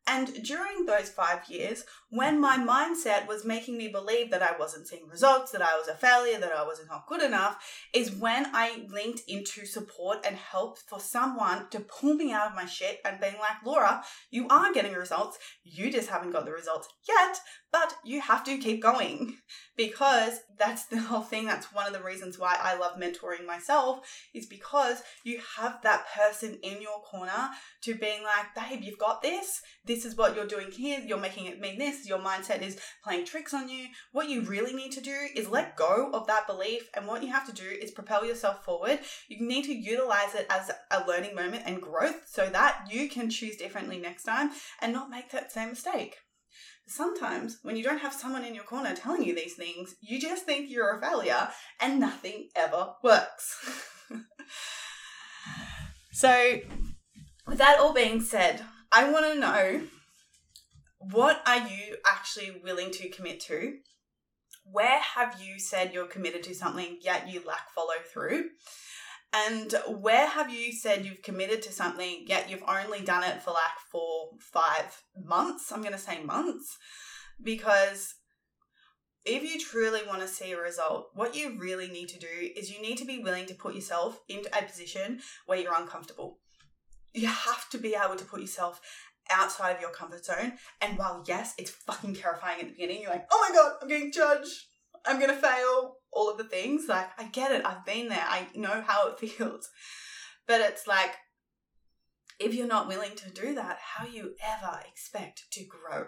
And 0.09 0.41
during 0.41 0.85
those 0.85 1.09
five 1.09 1.49
years, 1.49 1.83
when 2.09 2.39
my 2.39 2.57
mindset 2.57 3.27
was 3.27 3.43
making 3.43 3.77
me 3.77 3.89
believe 3.89 4.31
that 4.31 4.41
I 4.41 4.57
wasn't 4.57 4.87
seeing 4.87 5.05
results, 5.09 5.51
that 5.51 5.61
I 5.61 5.77
was 5.77 5.89
a 5.89 5.95
failure, 5.95 6.39
that 6.39 6.53
I 6.53 6.63
was 6.63 6.79
not 6.87 7.07
good 7.07 7.21
enough, 7.21 7.57
is 7.93 8.15
when 8.15 8.45
I 8.53 8.85
linked 8.89 9.23
into 9.27 9.65
support 9.65 10.25
and 10.25 10.37
help 10.37 10.77
for 10.79 11.01
someone 11.01 11.67
to 11.71 11.81
pull 11.81 12.13
me 12.13 12.31
out 12.31 12.47
of 12.47 12.55
my 12.55 12.65
shit 12.65 13.01
and 13.03 13.19
being 13.19 13.33
like, 13.33 13.65
Laura, 13.65 14.01
you 14.31 14.47
are 14.47 14.71
getting 14.71 14.93
results. 14.93 15.39
You 15.65 15.91
just 15.91 16.07
haven't 16.07 16.31
got 16.31 16.45
the 16.45 16.53
results 16.53 16.87
yet, 17.05 17.39
but 17.71 17.95
you 18.03 18.21
have 18.21 18.43
to 18.45 18.57
keep 18.57 18.81
going 18.81 19.37
because 19.75 20.39
that's 20.57 20.85
the 20.85 20.99
whole 20.99 21.21
thing. 21.21 21.45
That's 21.45 21.73
one 21.73 21.85
of 21.85 21.93
the 21.93 22.03
reasons 22.03 22.39
why 22.39 22.57
I 22.59 22.77
love 22.77 22.99
mentoring 22.99 23.45
myself 23.45 23.99
is 24.33 24.45
because 24.45 25.03
you 25.23 25.39
have 25.57 25.81
that 25.83 26.05
person 26.15 26.57
in 26.63 26.81
your 26.81 27.01
corner 27.01 27.49
to 27.83 27.95
being 27.95 28.23
like, 28.23 28.55
babe, 28.55 28.83
you've 28.83 28.97
got 28.97 29.21
this. 29.21 29.61
This 29.85 30.05
is 30.05 30.15
what 30.15 30.35
you're 30.35 30.47
doing 30.47 30.71
here. 30.71 31.01
You're 31.05 31.19
making 31.19 31.45
it 31.45 31.59
mean 31.59 31.77
this. 31.77 32.07
Your 32.07 32.19
mindset 32.19 32.61
is 32.61 32.79
playing 33.03 33.25
tricks 33.25 33.53
on 33.53 33.69
you. 33.69 33.87
What 34.11 34.29
you 34.29 34.41
really 34.41 34.73
need 34.73 34.93
to 34.93 35.01
do 35.01 35.15
is 35.35 35.49
let 35.49 35.75
go 35.75 36.09
of 36.13 36.25
that 36.27 36.47
belief. 36.47 36.89
And 36.95 37.05
what 37.05 37.21
you 37.21 37.31
have 37.31 37.47
to 37.47 37.53
do 37.53 37.67
is 37.67 37.91
propel 37.91 38.25
yourself 38.25 38.63
forward. 38.63 38.99
You 39.27 39.45
need 39.45 39.65
to 39.65 39.73
utilize 39.73 40.35
it 40.35 40.47
as 40.49 40.71
a 40.91 41.05
learning 41.05 41.35
moment 41.35 41.63
and 41.65 41.81
growth 41.81 42.23
so 42.27 42.47
that 42.47 42.87
you 42.89 43.09
can 43.09 43.29
choose 43.29 43.57
differently 43.57 43.99
next 43.99 44.23
time 44.23 44.51
and 44.81 44.93
not 44.93 45.09
make 45.09 45.31
that 45.31 45.51
same 45.51 45.69
mistake 45.69 46.17
sometimes 46.87 47.59
when 47.61 47.75
you 47.75 47.83
don't 47.83 48.01
have 48.01 48.13
someone 48.13 48.43
in 48.43 48.55
your 48.55 48.63
corner 48.63 48.95
telling 48.95 49.23
you 49.23 49.35
these 49.35 49.55
things, 49.55 49.95
you 50.01 50.19
just 50.19 50.45
think 50.45 50.69
you're 50.69 50.97
a 50.97 51.01
failure 51.01 51.49
and 51.81 51.99
nothing 51.99 52.49
ever 52.55 52.93
works. 53.03 54.05
so, 56.11 56.59
with 57.45 57.57
that 57.57 57.79
all 57.79 57.93
being 57.93 58.21
said, 58.21 58.61
I 58.91 59.11
want 59.11 59.33
to 59.33 59.39
know 59.39 59.81
what 60.99 61.41
are 61.45 61.67
you 61.67 61.97
actually 62.05 62.61
willing 62.63 62.91
to 62.91 63.09
commit 63.09 63.39
to? 63.41 63.77
Where 64.69 64.99
have 64.99 65.41
you 65.41 65.59
said 65.59 65.93
you're 65.93 66.07
committed 66.07 66.43
to 66.43 66.55
something 66.55 66.99
yet 67.01 67.29
you 67.29 67.41
lack 67.45 67.69
follow 67.73 67.93
through? 68.11 68.49
And 69.33 69.73
where 69.87 70.27
have 70.27 70.53
you 70.53 70.71
said 70.71 71.05
you've 71.05 71.21
committed 71.21 71.61
to 71.63 71.71
something 71.71 72.25
yet 72.27 72.49
you've 72.49 72.63
only 72.67 73.01
done 73.01 73.23
it 73.23 73.41
for 73.41 73.51
like 73.51 73.77
four, 73.91 74.29
five 74.39 75.03
months? 75.21 75.71
I'm 75.71 75.81
going 75.81 75.93
to 75.93 75.99
say 75.99 76.23
months 76.23 76.77
because 77.41 78.15
if 79.25 79.43
you 79.43 79.59
truly 79.59 80.01
want 80.07 80.21
to 80.21 80.27
see 80.27 80.53
a 80.53 80.59
result, 80.59 81.09
what 81.13 81.35
you 81.35 81.57
really 81.59 81.89
need 81.89 82.07
to 82.09 82.19
do 82.19 82.49
is 82.55 82.71
you 82.71 82.81
need 82.81 82.97
to 82.97 83.05
be 83.05 83.19
willing 83.19 83.45
to 83.47 83.53
put 83.53 83.75
yourself 83.75 84.21
into 84.29 84.49
a 84.57 84.63
position 84.63 85.19
where 85.45 85.59
you're 85.59 85.77
uncomfortable. 85.77 86.39
You 87.13 87.27
have 87.27 87.69
to 87.71 87.77
be 87.77 87.95
able 88.01 88.15
to 88.15 88.25
put 88.25 88.39
yourself 88.39 88.79
outside 89.29 89.75
of 89.75 89.81
your 89.81 89.91
comfort 89.91 90.23
zone. 90.23 90.53
And 90.81 90.97
while, 90.97 91.23
yes, 91.27 91.53
it's 91.57 91.71
fucking 91.71 92.15
terrifying 92.15 92.61
at 92.61 92.67
the 92.67 92.71
beginning, 92.71 93.01
you're 93.01 93.11
like, 93.11 93.27
oh 93.29 93.47
my 93.47 93.53
God, 93.53 93.73
I'm 93.81 93.89
getting 93.89 94.11
judged. 94.11 94.51
I'm 95.05 95.19
going 95.19 95.33
to 95.33 95.41
fail 95.41 95.97
all 96.11 96.29
of 96.29 96.37
the 96.37 96.43
things. 96.43 96.85
Like, 96.87 97.09
I 97.17 97.25
get 97.25 97.51
it. 97.51 97.65
I've 97.65 97.85
been 97.85 98.09
there. 98.09 98.25
I 98.25 98.47
know 98.55 98.83
how 98.85 99.09
it 99.09 99.19
feels. 99.29 99.69
But 100.47 100.61
it's 100.61 100.87
like, 100.87 101.11
if 102.39 102.53
you're 102.53 102.67
not 102.67 102.87
willing 102.87 103.15
to 103.15 103.31
do 103.31 103.55
that, 103.55 103.79
how 103.81 104.05
you 104.05 104.35
ever 104.45 104.79
expect 104.87 105.43
to 105.51 105.65
grow? 105.65 106.07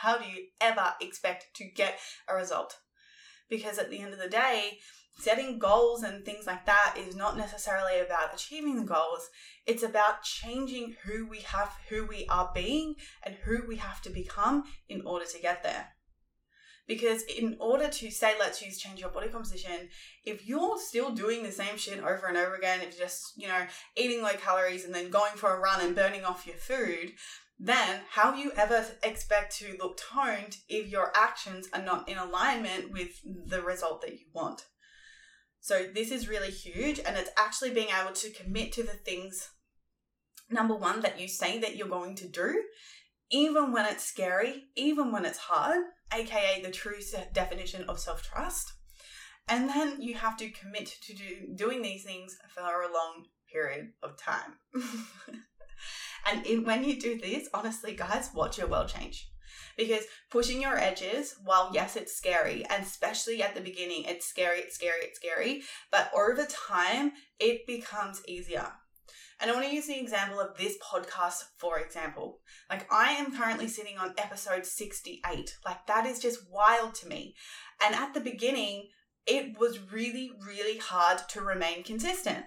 How 0.00 0.16
do 0.16 0.24
you 0.24 0.46
ever 0.60 0.94
expect 1.00 1.46
to 1.56 1.64
get 1.64 1.98
a 2.28 2.34
result? 2.34 2.76
Because 3.48 3.78
at 3.78 3.90
the 3.90 4.00
end 4.00 4.14
of 4.14 4.18
the 4.18 4.28
day, 4.28 4.78
setting 5.18 5.58
goals 5.58 6.02
and 6.02 6.24
things 6.24 6.46
like 6.46 6.64
that 6.66 6.94
is 6.96 7.14
not 7.14 7.36
necessarily 7.36 8.00
about 8.00 8.34
achieving 8.34 8.76
the 8.76 8.84
goals. 8.84 9.28
It's 9.66 9.82
about 9.82 10.22
changing 10.22 10.96
who 11.04 11.26
we 11.28 11.40
have, 11.40 11.76
who 11.88 12.06
we 12.06 12.26
are 12.30 12.50
being, 12.54 12.94
and 13.22 13.34
who 13.44 13.66
we 13.66 13.76
have 13.76 14.00
to 14.02 14.10
become 14.10 14.64
in 14.88 15.02
order 15.04 15.26
to 15.26 15.40
get 15.40 15.62
there. 15.62 15.88
Because 16.90 17.22
in 17.22 17.56
order 17.60 17.86
to 17.86 18.10
say, 18.10 18.34
let's 18.40 18.60
use 18.60 18.76
change 18.76 18.98
your 18.98 19.10
body 19.10 19.28
composition, 19.28 19.90
if 20.24 20.44
you're 20.44 20.76
still 20.76 21.12
doing 21.12 21.44
the 21.44 21.52
same 21.52 21.76
shit 21.76 22.00
over 22.00 22.26
and 22.26 22.36
over 22.36 22.56
again, 22.56 22.80
if 22.80 22.98
you're 22.98 23.06
just, 23.06 23.32
you 23.36 23.46
know, 23.46 23.64
eating 23.96 24.24
low 24.24 24.32
calories 24.32 24.84
and 24.84 24.92
then 24.92 25.08
going 25.08 25.36
for 25.36 25.54
a 25.54 25.60
run 25.60 25.80
and 25.80 25.94
burning 25.94 26.24
off 26.24 26.48
your 26.48 26.56
food, 26.56 27.12
then 27.60 28.00
how 28.10 28.34
you 28.34 28.50
ever 28.56 28.84
expect 29.04 29.56
to 29.58 29.76
look 29.80 29.98
toned 29.98 30.56
if 30.68 30.88
your 30.88 31.12
actions 31.14 31.68
are 31.72 31.80
not 31.80 32.08
in 32.08 32.18
alignment 32.18 32.90
with 32.90 33.10
the 33.46 33.62
result 33.62 34.00
that 34.00 34.14
you 34.14 34.26
want? 34.34 34.64
So, 35.60 35.86
this 35.94 36.10
is 36.10 36.28
really 36.28 36.50
huge, 36.50 36.98
and 36.98 37.16
it's 37.16 37.30
actually 37.38 37.70
being 37.70 37.90
able 38.02 38.14
to 38.14 38.30
commit 38.30 38.72
to 38.72 38.82
the 38.82 38.94
things, 38.94 39.50
number 40.50 40.74
one, 40.74 41.02
that 41.02 41.20
you 41.20 41.28
say 41.28 41.60
that 41.60 41.76
you're 41.76 41.86
going 41.86 42.16
to 42.16 42.26
do, 42.26 42.64
even 43.30 43.70
when 43.70 43.86
it's 43.86 44.02
scary, 44.02 44.64
even 44.74 45.12
when 45.12 45.24
it's 45.24 45.38
hard, 45.38 45.84
aka 46.12 46.62
the 46.62 46.70
true 46.70 46.96
definition 47.32 47.84
of 47.88 47.98
self 47.98 48.22
trust. 48.22 48.72
And 49.48 49.68
then 49.68 50.00
you 50.00 50.14
have 50.14 50.36
to 50.36 50.50
commit 50.50 50.86
to 51.02 51.14
do, 51.14 51.54
doing 51.56 51.82
these 51.82 52.04
things 52.04 52.36
for 52.54 52.62
a 52.62 52.92
long 52.92 53.24
period 53.52 53.92
of 54.02 54.16
time. 54.16 54.54
and 56.30 56.46
in, 56.46 56.64
when 56.64 56.84
you 56.84 57.00
do 57.00 57.18
this, 57.18 57.48
honestly, 57.52 57.94
guys, 57.94 58.30
watch 58.34 58.58
your 58.58 58.68
world 58.68 58.88
change. 58.88 59.28
Because 59.76 60.04
pushing 60.30 60.62
your 60.62 60.78
edges, 60.78 61.34
while 61.42 61.70
yes, 61.72 61.96
it's 61.96 62.14
scary, 62.16 62.64
and 62.70 62.84
especially 62.84 63.42
at 63.42 63.54
the 63.54 63.60
beginning, 63.60 64.04
it's 64.04 64.26
scary, 64.26 64.60
it's 64.60 64.74
scary, 64.74 65.00
it's 65.02 65.18
scary, 65.18 65.62
but 65.90 66.10
over 66.14 66.46
time, 66.46 67.12
it 67.38 67.66
becomes 67.66 68.22
easier. 68.28 68.70
And 69.40 69.50
I 69.50 69.54
want 69.54 69.66
to 69.66 69.74
use 69.74 69.86
the 69.86 69.98
example 69.98 70.38
of 70.38 70.56
this 70.58 70.76
podcast, 70.78 71.44
for 71.58 71.78
example. 71.78 72.40
Like, 72.68 72.86
I 72.92 73.12
am 73.12 73.34
currently 73.34 73.68
sitting 73.68 73.96
on 73.96 74.14
episode 74.18 74.66
68. 74.66 75.56
Like, 75.64 75.86
that 75.86 76.04
is 76.04 76.18
just 76.18 76.50
wild 76.50 76.94
to 76.96 77.08
me. 77.08 77.34
And 77.82 77.94
at 77.94 78.12
the 78.12 78.20
beginning, 78.20 78.88
it 79.26 79.58
was 79.58 79.80
really, 79.92 80.30
really 80.46 80.78
hard 80.78 81.20
to 81.30 81.40
remain 81.40 81.82
consistent. 81.84 82.44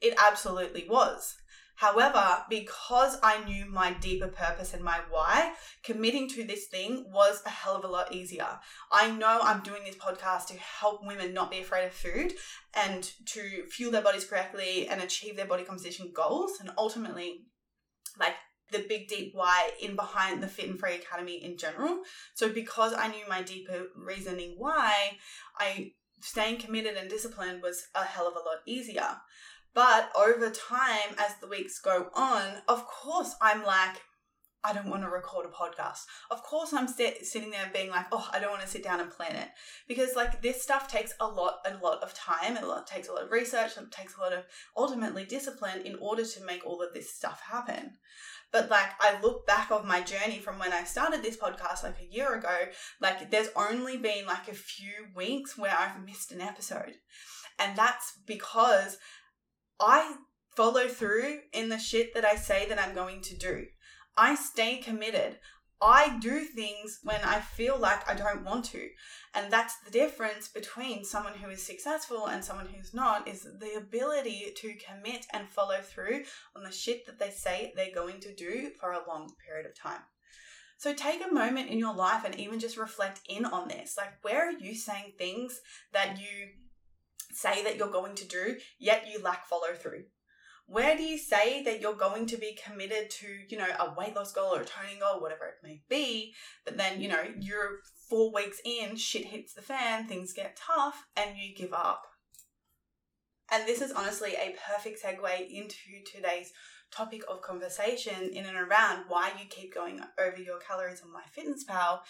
It 0.00 0.14
absolutely 0.24 0.86
was. 0.88 1.34
However, 1.76 2.44
because 2.48 3.18
I 3.22 3.44
knew 3.44 3.66
my 3.66 3.92
deeper 3.92 4.28
purpose 4.28 4.72
and 4.72 4.82
my 4.82 5.00
why, 5.10 5.52
committing 5.84 6.28
to 6.30 6.44
this 6.44 6.66
thing 6.66 7.04
was 7.12 7.42
a 7.44 7.50
hell 7.50 7.76
of 7.76 7.84
a 7.84 7.88
lot 7.88 8.14
easier. 8.14 8.58
I 8.90 9.10
know 9.10 9.40
I'm 9.42 9.62
doing 9.62 9.84
this 9.84 9.96
podcast 9.96 10.46
to 10.46 10.58
help 10.58 11.06
women 11.06 11.34
not 11.34 11.50
be 11.50 11.60
afraid 11.60 11.86
of 11.86 11.92
food 11.92 12.32
and 12.74 13.10
to 13.26 13.66
fuel 13.70 13.92
their 13.92 14.02
bodies 14.02 14.24
correctly 14.24 14.88
and 14.88 15.02
achieve 15.02 15.36
their 15.36 15.46
body 15.46 15.64
composition 15.64 16.12
goals 16.14 16.52
and 16.60 16.70
ultimately 16.78 17.42
like 18.18 18.34
the 18.72 18.84
big 18.88 19.08
deep 19.08 19.30
why 19.34 19.70
in 19.80 19.96
behind 19.96 20.42
the 20.42 20.48
Fit 20.48 20.68
and 20.68 20.78
Free 20.78 20.94
Academy 20.94 21.44
in 21.44 21.56
general. 21.56 22.00
So 22.34 22.52
because 22.52 22.94
I 22.94 23.08
knew 23.08 23.24
my 23.28 23.42
deeper 23.42 23.86
reasoning 23.94 24.54
why, 24.56 25.18
I 25.58 25.92
staying 26.20 26.58
committed 26.58 26.96
and 26.96 27.10
disciplined 27.10 27.62
was 27.62 27.84
a 27.94 28.02
hell 28.02 28.26
of 28.26 28.34
a 28.34 28.38
lot 28.38 28.58
easier. 28.66 29.16
But 29.76 30.10
over 30.16 30.48
time, 30.48 31.14
as 31.18 31.36
the 31.38 31.48
weeks 31.48 31.78
go 31.78 32.08
on, 32.14 32.62
of 32.66 32.86
course, 32.86 33.34
I'm 33.42 33.62
like, 33.62 34.00
I 34.64 34.72
don't 34.72 34.88
want 34.88 35.02
to 35.02 35.10
record 35.10 35.44
a 35.44 35.50
podcast. 35.50 36.06
Of 36.30 36.42
course, 36.42 36.72
I'm 36.72 36.88
sitting 36.88 37.50
there 37.50 37.70
being 37.74 37.90
like, 37.90 38.06
oh, 38.10 38.26
I 38.32 38.38
don't 38.40 38.50
want 38.50 38.62
to 38.62 38.68
sit 38.68 38.82
down 38.82 39.00
and 39.00 39.10
plan 39.10 39.36
it 39.36 39.48
because 39.86 40.16
like 40.16 40.40
this 40.40 40.62
stuff 40.62 40.90
takes 40.90 41.12
a 41.20 41.26
lot, 41.26 41.58
a 41.66 41.76
lot 41.84 42.02
of 42.02 42.14
time. 42.14 42.56
It 42.56 42.64
takes 42.86 43.08
a 43.08 43.12
lot 43.12 43.24
of 43.24 43.30
research. 43.30 43.76
It 43.76 43.92
takes 43.92 44.16
a 44.16 44.20
lot 44.20 44.32
of 44.32 44.44
ultimately 44.78 45.26
discipline 45.26 45.82
in 45.84 45.96
order 46.00 46.24
to 46.24 46.44
make 46.46 46.64
all 46.64 46.82
of 46.82 46.94
this 46.94 47.14
stuff 47.14 47.42
happen. 47.42 47.98
But 48.52 48.70
like 48.70 48.88
I 48.98 49.20
look 49.20 49.46
back 49.46 49.70
of 49.70 49.84
my 49.84 50.00
journey 50.00 50.38
from 50.38 50.58
when 50.58 50.72
I 50.72 50.84
started 50.84 51.22
this 51.22 51.36
podcast 51.36 51.82
like 51.82 52.00
a 52.00 52.14
year 52.14 52.34
ago, 52.34 52.68
like 53.02 53.30
there's 53.30 53.50
only 53.54 53.98
been 53.98 54.24
like 54.24 54.48
a 54.48 54.54
few 54.54 55.08
weeks 55.14 55.58
where 55.58 55.76
I've 55.78 56.02
missed 56.02 56.32
an 56.32 56.40
episode. 56.40 56.94
And 57.58 57.76
that's 57.76 58.14
because 58.26 58.96
I 59.80 60.16
follow 60.56 60.88
through 60.88 61.40
in 61.52 61.68
the 61.68 61.78
shit 61.78 62.14
that 62.14 62.24
I 62.24 62.36
say 62.36 62.66
that 62.68 62.78
I'm 62.78 62.94
going 62.94 63.20
to 63.22 63.36
do. 63.36 63.66
I 64.16 64.34
stay 64.34 64.78
committed. 64.78 65.38
I 65.80 66.18
do 66.20 66.40
things 66.44 67.00
when 67.02 67.20
I 67.22 67.40
feel 67.40 67.78
like 67.78 68.08
I 68.08 68.14
don't 68.14 68.44
want 68.44 68.64
to. 68.66 68.88
And 69.34 69.52
that's 69.52 69.76
the 69.80 69.90
difference 69.90 70.48
between 70.48 71.04
someone 71.04 71.34
who 71.34 71.50
is 71.50 71.62
successful 71.62 72.28
and 72.28 72.42
someone 72.42 72.66
who's 72.66 72.94
not 72.94 73.28
is 73.28 73.42
the 73.42 73.74
ability 73.76 74.54
to 74.56 74.74
commit 74.74 75.26
and 75.34 75.46
follow 75.48 75.80
through 75.82 76.22
on 76.56 76.64
the 76.64 76.72
shit 76.72 77.04
that 77.04 77.18
they 77.18 77.30
say 77.30 77.72
they're 77.76 77.94
going 77.94 78.20
to 78.20 78.34
do 78.34 78.70
for 78.80 78.92
a 78.92 79.06
long 79.06 79.30
period 79.46 79.66
of 79.66 79.78
time. 79.78 80.00
So 80.78 80.94
take 80.94 81.22
a 81.24 81.32
moment 81.32 81.68
in 81.70 81.78
your 81.78 81.94
life 81.94 82.24
and 82.24 82.34
even 82.36 82.58
just 82.58 82.78
reflect 82.78 83.20
in 83.28 83.44
on 83.44 83.68
this. 83.68 83.96
Like 83.98 84.14
where 84.22 84.48
are 84.48 84.58
you 84.58 84.74
saying 84.74 85.12
things 85.18 85.60
that 85.92 86.18
you 86.18 86.48
say 87.36 87.62
that 87.64 87.76
you're 87.76 87.90
going 87.90 88.14
to 88.16 88.26
do, 88.26 88.56
yet 88.78 89.06
you 89.10 89.22
lack 89.22 89.46
follow 89.46 89.74
through? 89.74 90.04
where 90.66 90.96
do 90.96 91.02
you 91.02 91.16
say 91.16 91.62
that 91.62 91.80
you're 91.80 91.94
going 91.94 92.26
to 92.26 92.36
be 92.36 92.58
committed 92.64 93.08
to, 93.08 93.26
you 93.48 93.56
know, 93.56 93.68
a 93.78 93.94
weight 93.96 94.16
loss 94.16 94.32
goal 94.32 94.54
or 94.54 94.62
a 94.62 94.64
toning 94.64 94.98
goal, 94.98 95.20
whatever 95.20 95.46
it 95.46 95.54
may 95.62 95.80
be, 95.88 96.34
but 96.64 96.76
then, 96.76 97.00
you 97.00 97.08
know, 97.08 97.22
you're 97.38 97.78
four 98.08 98.32
weeks 98.32 98.60
in, 98.64 98.96
shit 98.96 99.26
hits 99.26 99.54
the 99.54 99.62
fan, 99.62 100.06
things 100.06 100.32
get 100.32 100.58
tough, 100.58 101.06
and 101.16 101.38
you 101.38 101.54
give 101.54 101.72
up? 101.72 102.02
And 103.50 103.66
this 103.66 103.80
is 103.80 103.92
honestly 103.92 104.32
a 104.32 104.56
perfect 104.74 105.00
segue 105.04 105.48
into 105.48 105.76
today's 106.12 106.52
topic 106.90 107.22
of 107.28 107.42
conversation 107.42 108.30
in 108.32 108.44
and 108.44 108.56
around 108.56 109.04
why 109.06 109.30
you 109.38 109.46
keep 109.48 109.72
going 109.72 110.00
over 110.18 110.40
your 110.40 110.58
calories 110.58 111.00
on 111.00 111.10
MyFitnessPal 111.10 112.00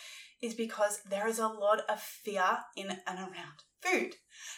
is 0.41 0.55
because 0.55 1.01
there 1.09 1.29
is 1.29 1.39
a 1.39 1.49
lot 1.49 1.81
of 1.91 2.01
fear 2.01 2.59
in 2.75 2.89
and 2.89 3.19
around 3.19 3.65
food. 3.87 4.15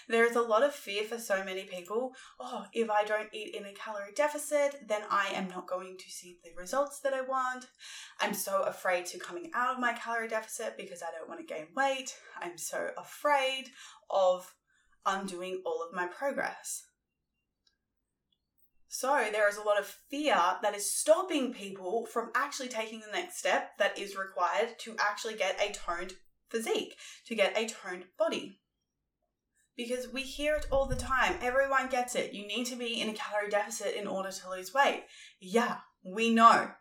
There 0.08 0.25
is 0.25 0.37
a 0.37 0.42
lot 0.42 0.62
of 0.62 0.75
fear 0.75 1.04
for 1.04 1.18
so 1.18 1.44
many 1.44 1.64
people. 1.64 2.12
Oh, 2.40 2.64
if 2.73 2.90
I 2.90 3.04
don't 3.04 3.28
eat 3.32 3.54
in 3.54 3.66
a 3.66 3.73
calorie 3.73 4.12
deficit, 4.14 4.88
then 4.88 5.02
I 5.11 5.28
am 5.35 5.49
not 5.49 5.68
going 5.68 5.97
to 5.99 6.11
see 6.11 6.38
the 6.42 6.50
results 6.56 7.00
that 7.00 7.12
I 7.12 7.20
want. 7.20 7.66
I'm 8.20 8.35
so 8.35 8.62
afraid 8.62 9.06
to 9.06 9.18
coming 9.18 9.50
out 9.54 9.75
of 9.75 9.80
my 9.80 9.92
calorie 9.92 10.28
deficit 10.28 10.76
because 10.76 11.02
I 11.02 11.16
don't 11.16 11.28
want 11.28 11.40
to 11.40 11.54
gain 11.54 11.66
weight. 11.76 12.16
I'm 12.40 12.58
so 12.58 12.90
afraid 12.97 13.70
of 14.11 14.54
undoing 15.04 15.62
all 15.64 15.82
of 15.87 15.94
my 15.94 16.06
progress. 16.06 16.85
So 18.90 19.28
there 19.30 19.49
is 19.49 19.58
a 19.58 19.62
lot 19.62 19.78
of 19.78 19.97
fear 20.11 20.40
that 20.62 20.75
is 20.75 20.90
stopping 20.90 21.52
people 21.52 22.06
from 22.06 22.30
actually 22.35 22.68
taking 22.68 23.00
the 23.00 23.12
next 23.12 23.38
step 23.38 23.73
that 23.78 23.99
is 23.99 24.16
required 24.16 24.78
to 24.78 24.97
actually 24.99 25.35
get 25.35 25.61
a 25.61 25.73
toned 25.73 26.14
physique, 26.49 26.97
to 27.26 27.35
get 27.35 27.56
a 27.56 27.68
toned 27.68 28.04
body 28.18 28.61
because 29.78 30.12
we 30.12 30.23
hear 30.23 30.56
it 30.56 30.66
all 30.70 30.87
the 30.87 30.97
time. 30.97 31.37
Everyone 31.40 31.88
gets 31.88 32.16
it. 32.16 32.35
You 32.35 32.47
need 32.47 32.66
to 32.66 32.76
be 32.76 33.00
in 33.00 33.08
a 33.08 33.14
calorie 33.14 33.49
deficit 33.49 33.94
in 33.94 34.08
order 34.08 34.30
to 34.30 34.50
lose 34.50 34.75
weight. 34.75 35.04
Yeah, 35.40 35.76
we 36.04 36.35
know. 36.35 36.73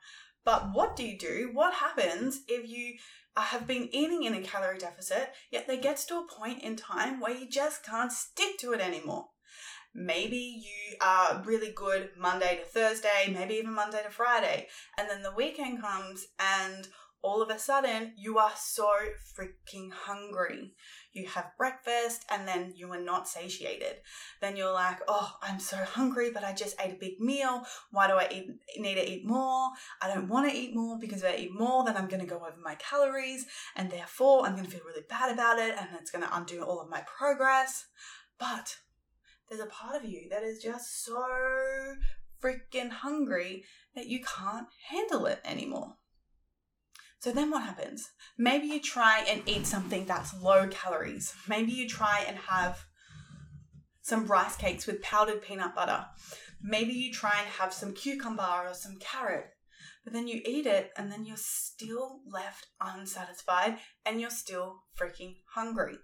But 0.44 0.74
what 0.74 0.96
do 0.96 1.06
you 1.06 1.18
do? 1.18 1.52
What 1.54 1.76
happens 1.76 2.42
if 2.48 2.68
you 2.68 2.96
have 3.38 3.68
been 3.68 3.88
eating 3.92 4.24
in 4.24 4.34
a 4.34 4.42
calorie 4.42 4.80
deficit, 4.80 5.30
yet 5.52 5.68
there 5.68 5.78
gets 5.78 6.06
to 6.06 6.16
a 6.16 6.28
point 6.28 6.64
in 6.64 6.76
time 6.76 7.20
where 7.20 7.38
you 7.38 7.48
just 7.48 7.86
can't 7.86 8.12
stick 8.12 8.58
to 8.60 8.74
it 8.74 8.82
anymore? 8.82 9.28
Maybe 9.94 10.38
you 10.38 10.98
are 11.00 11.44
really 11.46 11.72
good 11.72 12.10
Monday 12.18 12.58
to 12.58 12.66
Thursday, 12.66 13.32
maybe 13.32 13.56
even 13.56 13.74
Monday 13.74 14.02
to 14.04 14.10
Friday, 14.10 14.68
and 14.98 15.08
then 15.10 15.22
the 15.22 15.34
weekend 15.36 15.82
comes 15.82 16.28
and 16.40 16.88
all 17.22 17.42
of 17.42 17.50
a 17.50 17.60
sudden 17.60 18.14
you 18.18 18.38
are 18.38 18.52
so 18.56 18.90
freaking 19.36 19.92
hungry. 19.92 20.74
You 21.14 21.28
have 21.28 21.58
breakfast 21.58 22.26
and 22.30 22.48
then 22.48 22.74
you 22.76 22.92
are 22.92 23.02
not 23.02 23.28
satiated. 23.28 23.98
Then 24.42 24.56
you're 24.56 24.74
like, 24.74 25.00
oh, 25.08 25.34
I'm 25.42 25.60
so 25.60 25.78
hungry, 25.78 26.32
but 26.32 26.44
I 26.44 26.54
just 26.54 26.76
ate 26.80 26.94
a 26.94 26.98
big 26.98 27.20
meal. 27.20 27.64
Why 27.92 28.08
do 28.08 28.14
I 28.14 28.30
eat, 28.32 28.48
need 28.78 28.96
to 28.96 29.10
eat 29.10 29.26
more? 29.26 29.70
I 30.02 30.14
don't 30.14 30.30
want 30.30 30.50
to 30.50 30.56
eat 30.56 30.76
more 30.76 30.98
because 31.00 31.24
if 31.24 31.34
I 31.34 31.38
eat 31.38 31.54
more, 31.54 31.84
then 31.84 31.98
I'm 31.98 32.08
going 32.08 32.22
to 32.22 32.28
go 32.28 32.38
over 32.38 32.56
my 32.64 32.76
calories 32.76 33.46
and 33.76 33.90
therefore 33.90 34.46
I'm 34.46 34.54
going 34.54 34.66
to 34.66 34.72
feel 34.72 34.86
really 34.86 35.06
bad 35.10 35.32
about 35.32 35.60
it 35.60 35.76
and 35.78 35.90
it's 36.00 36.12
going 36.12 36.24
to 36.24 36.36
undo 36.36 36.64
all 36.64 36.82
of 36.82 36.90
my 36.90 37.04
progress. 37.18 37.86
But 38.40 38.78
there's 39.50 39.62
a 39.62 39.68
part 39.68 39.96
of 39.96 40.10
you 40.10 40.28
that 40.30 40.44
is 40.44 40.62
just 40.62 41.04
so 41.04 41.26
freaking 42.44 42.92
hungry 42.92 43.64
that 43.96 44.08
you 44.08 44.20
can't 44.20 44.68
handle 44.90 45.26
it 45.26 45.40
anymore. 45.44 45.96
So 47.28 47.34
then 47.34 47.52
what 47.52 47.64
happens? 47.64 48.12
Maybe 48.38 48.68
you 48.68 48.80
try 48.80 49.26
and 49.28 49.42
eat 49.46 49.66
something 49.68 50.06
that's 50.06 50.34
low 50.42 50.66
calories. 50.70 51.36
Maybe 51.46 51.74
you 51.74 51.86
try 51.86 52.24
and 52.26 52.38
have 52.38 52.86
some 54.02 54.28
rice 54.28 54.56
cakes 54.56 54.88
with 54.88 55.02
powdered 55.02 55.42
peanut 55.42 55.76
butter. 55.76 56.06
Maybe 56.64 56.94
you 56.94 57.12
try 57.12 57.34
and 57.42 57.50
have 57.50 57.74
some 57.74 57.92
cucumber 57.92 58.64
or 58.66 58.74
some 58.74 58.96
carrot. 59.02 59.48
But 60.06 60.14
then 60.14 60.30
you 60.30 60.42
eat 60.46 60.68
it 60.68 60.92
and 60.96 61.12
then 61.12 61.26
you're 61.26 61.36
still 61.36 62.22
left 62.26 62.68
unsatisfied 62.80 63.80
and 64.06 64.22
you're 64.22 64.30
still 64.30 64.84
freaking 64.98 65.36
hungry. 65.54 65.98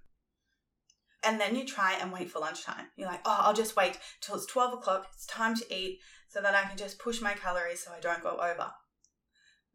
And 1.23 1.39
then 1.39 1.55
you 1.55 1.65
try 1.65 1.93
and 2.01 2.11
wait 2.11 2.31
for 2.31 2.39
lunchtime. 2.39 2.87
You're 2.97 3.07
like, 3.07 3.21
oh, 3.23 3.39
I'll 3.43 3.53
just 3.53 3.77
wait 3.77 3.97
till 4.19 4.35
it's 4.35 4.45
12 4.47 4.73
o'clock. 4.73 5.07
It's 5.13 5.25
time 5.25 5.55
to 5.55 5.73
eat 5.73 5.99
so 6.27 6.41
that 6.41 6.53
I 6.53 6.63
can 6.63 6.75
just 6.75 6.99
push 6.99 7.21
my 7.21 7.31
calories 7.31 7.81
so 7.81 7.93
I 7.93 8.01
don't 8.01 8.21
go 8.21 8.31
over. 8.31 8.73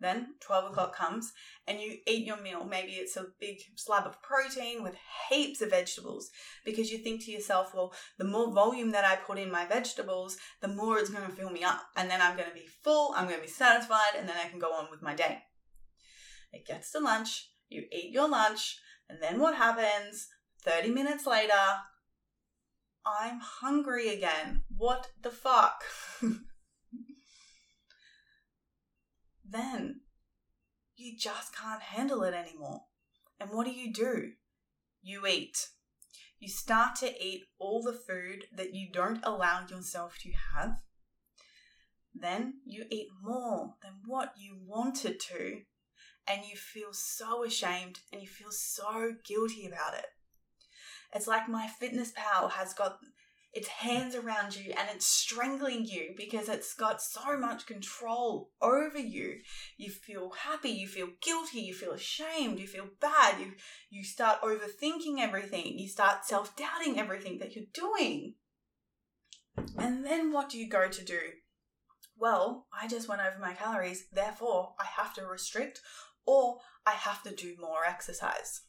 Then 0.00 0.34
12 0.40 0.70
o'clock 0.70 0.94
comes 0.94 1.32
and 1.66 1.80
you 1.80 1.98
eat 2.06 2.24
your 2.24 2.40
meal. 2.40 2.64
Maybe 2.64 2.92
it's 2.92 3.16
a 3.16 3.26
big 3.40 3.58
slab 3.74 4.06
of 4.06 4.22
protein 4.22 4.82
with 4.82 4.94
heaps 5.28 5.60
of 5.60 5.70
vegetables 5.70 6.30
because 6.64 6.92
you 6.92 6.98
think 6.98 7.24
to 7.24 7.32
yourself, 7.32 7.74
well, 7.74 7.92
the 8.16 8.24
more 8.24 8.52
volume 8.52 8.92
that 8.92 9.04
I 9.04 9.16
put 9.16 9.38
in 9.38 9.50
my 9.50 9.66
vegetables, 9.66 10.36
the 10.60 10.68
more 10.68 10.98
it's 10.98 11.10
going 11.10 11.28
to 11.28 11.34
fill 11.34 11.50
me 11.50 11.64
up. 11.64 11.82
And 11.96 12.08
then 12.08 12.22
I'm 12.22 12.36
going 12.36 12.48
to 12.48 12.54
be 12.54 12.68
full, 12.84 13.12
I'm 13.16 13.26
going 13.26 13.40
to 13.40 13.46
be 13.46 13.50
satisfied, 13.50 14.14
and 14.16 14.28
then 14.28 14.36
I 14.36 14.48
can 14.48 14.60
go 14.60 14.72
on 14.72 14.86
with 14.90 15.02
my 15.02 15.14
day. 15.14 15.38
It 16.52 16.66
gets 16.66 16.92
to 16.92 17.00
lunch, 17.00 17.50
you 17.68 17.84
eat 17.92 18.12
your 18.12 18.28
lunch, 18.28 18.78
and 19.08 19.20
then 19.20 19.40
what 19.40 19.56
happens? 19.56 20.28
30 20.64 20.90
minutes 20.90 21.26
later, 21.26 21.52
I'm 23.04 23.40
hungry 23.40 24.08
again. 24.08 24.62
What 24.68 25.08
the 25.22 25.30
fuck? 25.30 25.82
then 29.48 30.00
you 30.96 31.16
just 31.16 31.56
can't 31.56 31.82
handle 31.82 32.22
it 32.22 32.34
anymore. 32.34 32.82
And 33.40 33.50
what 33.50 33.66
do 33.66 33.72
you 33.72 33.92
do? 33.92 34.32
You 35.00 35.26
eat. 35.26 35.68
You 36.40 36.48
start 36.48 36.96
to 36.96 37.24
eat 37.24 37.44
all 37.58 37.82
the 37.82 37.92
food 37.92 38.44
that 38.54 38.74
you 38.74 38.88
don't 38.92 39.20
allow 39.24 39.66
yourself 39.68 40.18
to 40.22 40.30
have. 40.54 40.78
Then 42.14 42.54
you 42.64 42.84
eat 42.90 43.08
more 43.22 43.74
than 43.82 43.92
what 44.06 44.32
you 44.36 44.56
wanted 44.64 45.20
to, 45.20 45.60
and 46.26 46.44
you 46.44 46.56
feel 46.56 46.92
so 46.92 47.44
ashamed 47.44 48.00
and 48.12 48.20
you 48.20 48.28
feel 48.28 48.50
so 48.50 49.12
guilty 49.24 49.66
about 49.66 49.94
it. 49.94 50.06
It's 51.14 51.26
like 51.26 51.46
MyFitnessPal 51.46 52.52
has 52.52 52.74
got 52.74 52.98
its 53.52 53.68
hands 53.68 54.14
around 54.14 54.54
you 54.54 54.72
and 54.78 54.88
it's 54.94 55.06
strangling 55.06 55.84
you 55.84 56.12
because 56.16 56.48
it's 56.48 56.74
got 56.74 57.00
so 57.00 57.36
much 57.38 57.66
control 57.66 58.50
over 58.60 58.98
you. 58.98 59.38
You 59.76 59.90
feel 59.90 60.30
happy, 60.30 60.70
you 60.70 60.86
feel 60.86 61.08
guilty, 61.22 61.60
you 61.60 61.74
feel 61.74 61.92
ashamed, 61.92 62.58
you 62.58 62.66
feel 62.66 62.88
bad, 63.00 63.40
you 63.40 63.52
you 63.90 64.04
start 64.04 64.42
overthinking 64.42 65.18
everything, 65.18 65.78
you 65.78 65.88
start 65.88 66.24
self-doubting 66.24 66.98
everything 66.98 67.38
that 67.38 67.56
you're 67.56 67.64
doing. 67.72 68.34
And 69.76 70.04
then 70.04 70.32
what 70.32 70.50
do 70.50 70.58
you 70.58 70.68
go 70.68 70.88
to 70.88 71.04
do? 71.04 71.20
Well, 72.16 72.66
I 72.72 72.86
just 72.88 73.08
went 73.08 73.22
over 73.22 73.38
my 73.40 73.54
calories, 73.54 74.06
therefore 74.12 74.74
I 74.78 74.84
have 75.00 75.14
to 75.14 75.24
restrict 75.24 75.80
or 76.26 76.58
I 76.84 76.92
have 76.92 77.22
to 77.22 77.34
do 77.34 77.56
more 77.58 77.84
exercise. 77.86 78.62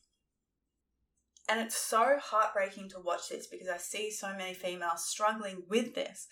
And 1.50 1.60
it's 1.60 1.76
so 1.76 2.18
heartbreaking 2.22 2.90
to 2.90 3.00
watch 3.00 3.30
this 3.30 3.48
because 3.48 3.68
I 3.68 3.78
see 3.78 4.12
so 4.12 4.32
many 4.38 4.54
females 4.54 5.06
struggling 5.06 5.64
with 5.68 5.96
this 5.96 6.28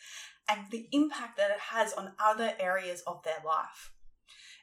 and 0.47 0.61
the 0.69 0.87
impact 0.91 1.37
that 1.37 1.49
it 1.49 1.59
has 1.59 1.91
on 1.93 2.11
other 2.23 2.53
areas 2.59 3.01
of 3.07 3.23
their 3.23 3.41
life. 3.43 3.91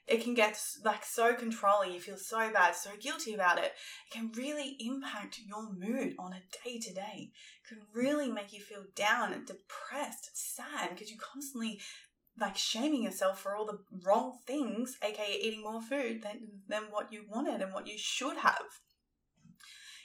It 0.07 0.23
can 0.23 0.35
get 0.35 0.61
like 0.85 1.05
so 1.05 1.35
controlling, 1.35 1.93
you 1.93 2.01
feel 2.01 2.19
so 2.19 2.53
bad, 2.53 2.77
so 2.77 2.91
guilty 3.01 3.35
about 3.35 3.59
it. 3.59 3.73
It 4.07 4.13
can 4.13 4.31
really 4.37 4.77
impact 4.79 5.41
your 5.45 5.73
mood 5.73 6.15
on 6.19 6.35
a 6.35 6.43
day 6.63 6.79
to 6.79 6.95
day. 6.95 7.31
It 7.33 7.69
can 7.69 7.81
really 7.93 8.31
make 8.31 8.53
you 8.53 8.61
feel 8.61 8.85
down 8.95 9.33
and 9.33 9.47
depressed, 9.47 10.31
sad 10.35 10.91
because 10.91 11.11
you're 11.11 11.19
constantly 11.19 11.81
like 12.39 12.57
shaming 12.57 13.03
yourself 13.03 13.41
for 13.41 13.57
all 13.57 13.67
the 13.67 13.79
wrong 14.05 14.39
things, 14.47 14.99
aka 15.03 15.39
eating 15.41 15.63
more 15.63 15.81
food 15.81 16.23
than, 16.23 16.61
than 16.69 16.83
what 16.91 17.13
you 17.13 17.25
wanted 17.29 17.63
and 17.63 17.73
what 17.73 17.87
you 17.87 17.97
should 17.97 18.37
have. 18.37 18.63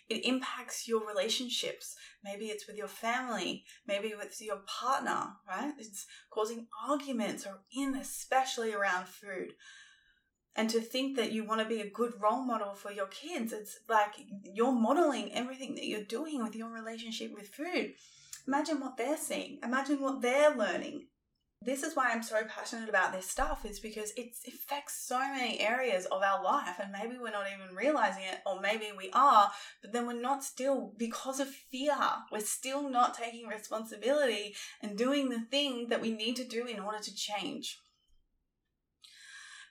It 0.09 0.25
impacts 0.25 0.87
your 0.87 1.05
relationships. 1.07 1.95
Maybe 2.23 2.47
it's 2.47 2.65
with 2.65 2.75
your 2.75 2.87
family, 2.87 3.63
maybe 3.87 4.13
with 4.17 4.41
your 4.41 4.61
partner, 4.65 5.33
right? 5.47 5.73
It's 5.77 6.07
causing 6.31 6.67
arguments 6.87 7.45
or 7.45 7.59
in 7.71 7.95
especially 7.95 8.73
around 8.73 9.07
food. 9.07 9.53
And 10.55 10.69
to 10.71 10.81
think 10.81 11.15
that 11.15 11.31
you 11.31 11.45
want 11.45 11.61
to 11.61 11.67
be 11.67 11.81
a 11.81 11.89
good 11.89 12.13
role 12.19 12.43
model 12.43 12.73
for 12.73 12.91
your 12.91 13.05
kids, 13.07 13.53
it's 13.53 13.79
like 13.87 14.15
you're 14.43 14.71
modeling 14.71 15.31
everything 15.33 15.75
that 15.75 15.85
you're 15.85 16.03
doing 16.03 16.43
with 16.43 16.55
your 16.55 16.69
relationship 16.69 17.31
with 17.33 17.47
food. 17.47 17.93
Imagine 18.47 18.79
what 18.79 18.97
they're 18.97 19.15
seeing. 19.15 19.59
Imagine 19.63 20.01
what 20.01 20.21
they're 20.21 20.55
learning 20.55 21.05
this 21.61 21.83
is 21.83 21.93
why 21.93 22.09
I'm 22.09 22.23
so 22.23 22.41
passionate 22.47 22.87
about 22.87 23.11
this 23.11 23.27
stuff 23.27 23.65
is 23.65 23.81
because 23.81 24.13
it 24.15 24.33
affects 24.47 25.05
so 25.05 25.19
many 25.19 25.59
areas 25.59 26.05
of 26.05 26.21
our 26.21 26.41
life 26.41 26.79
and 26.81 26.91
maybe 26.91 27.17
we're 27.19 27.31
not 27.31 27.47
even 27.53 27.75
realizing 27.75 28.23
it 28.23 28.39
or 28.45 28.61
maybe 28.61 28.85
we 28.97 29.09
are 29.13 29.51
but 29.81 29.91
then 29.91 30.07
we're 30.07 30.21
not 30.21 30.43
still 30.43 30.93
because 30.97 31.41
of 31.41 31.49
fear 31.49 31.97
we're 32.31 32.39
still 32.39 32.89
not 32.89 33.13
taking 33.13 33.47
responsibility 33.47 34.55
and 34.81 34.97
doing 34.97 35.29
the 35.29 35.41
thing 35.51 35.89
that 35.89 36.01
we 36.01 36.11
need 36.11 36.37
to 36.37 36.45
do 36.45 36.65
in 36.65 36.79
order 36.79 36.99
to 36.99 37.13
change. 37.13 37.77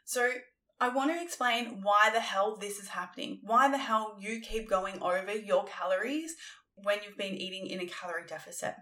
So 0.04 0.30
I 0.80 0.90
want 0.90 1.10
to 1.10 1.22
explain 1.22 1.80
why 1.82 2.10
the 2.12 2.20
hell 2.20 2.56
this 2.56 2.78
is 2.78 2.88
happening 2.88 3.40
why 3.42 3.70
the 3.70 3.78
hell 3.78 4.18
you 4.20 4.40
keep 4.40 4.68
going 4.68 5.00
over 5.00 5.32
your 5.32 5.64
calories 5.64 6.34
when 6.76 6.98
you've 7.02 7.16
been 7.16 7.34
eating 7.34 7.66
in 7.66 7.80
a 7.80 7.86
calorie 7.86 8.26
deficit 8.28 8.74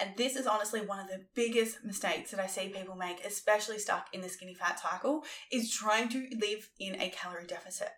and 0.00 0.16
this 0.16 0.36
is 0.36 0.46
honestly 0.46 0.80
one 0.80 1.00
of 1.00 1.08
the 1.08 1.24
biggest 1.34 1.84
mistakes 1.84 2.30
that 2.30 2.40
I 2.40 2.46
see 2.46 2.68
people 2.68 2.96
make, 2.96 3.24
especially 3.24 3.78
stuck 3.78 4.06
in 4.12 4.20
the 4.20 4.28
skinny 4.28 4.54
fat 4.54 4.80
cycle, 4.80 5.24
is 5.50 5.72
trying 5.72 6.08
to 6.10 6.28
live 6.40 6.70
in 6.78 7.00
a 7.00 7.10
calorie 7.10 7.46
deficit. 7.46 7.90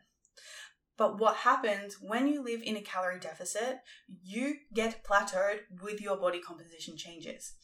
But 0.97 1.19
what 1.19 1.37
happens 1.37 1.97
when 2.01 2.29
you 2.29 2.45
live 2.45 2.61
in 2.63 2.77
a 2.77 2.83
calorie 2.83 3.21
deficit, 3.21 3.79
you 4.23 4.57
get 4.75 5.03
plateaued 5.05 5.61
with 5.83 6.01
your 6.01 6.17
body 6.17 6.41
composition 6.41 6.97
changes. 6.97 7.55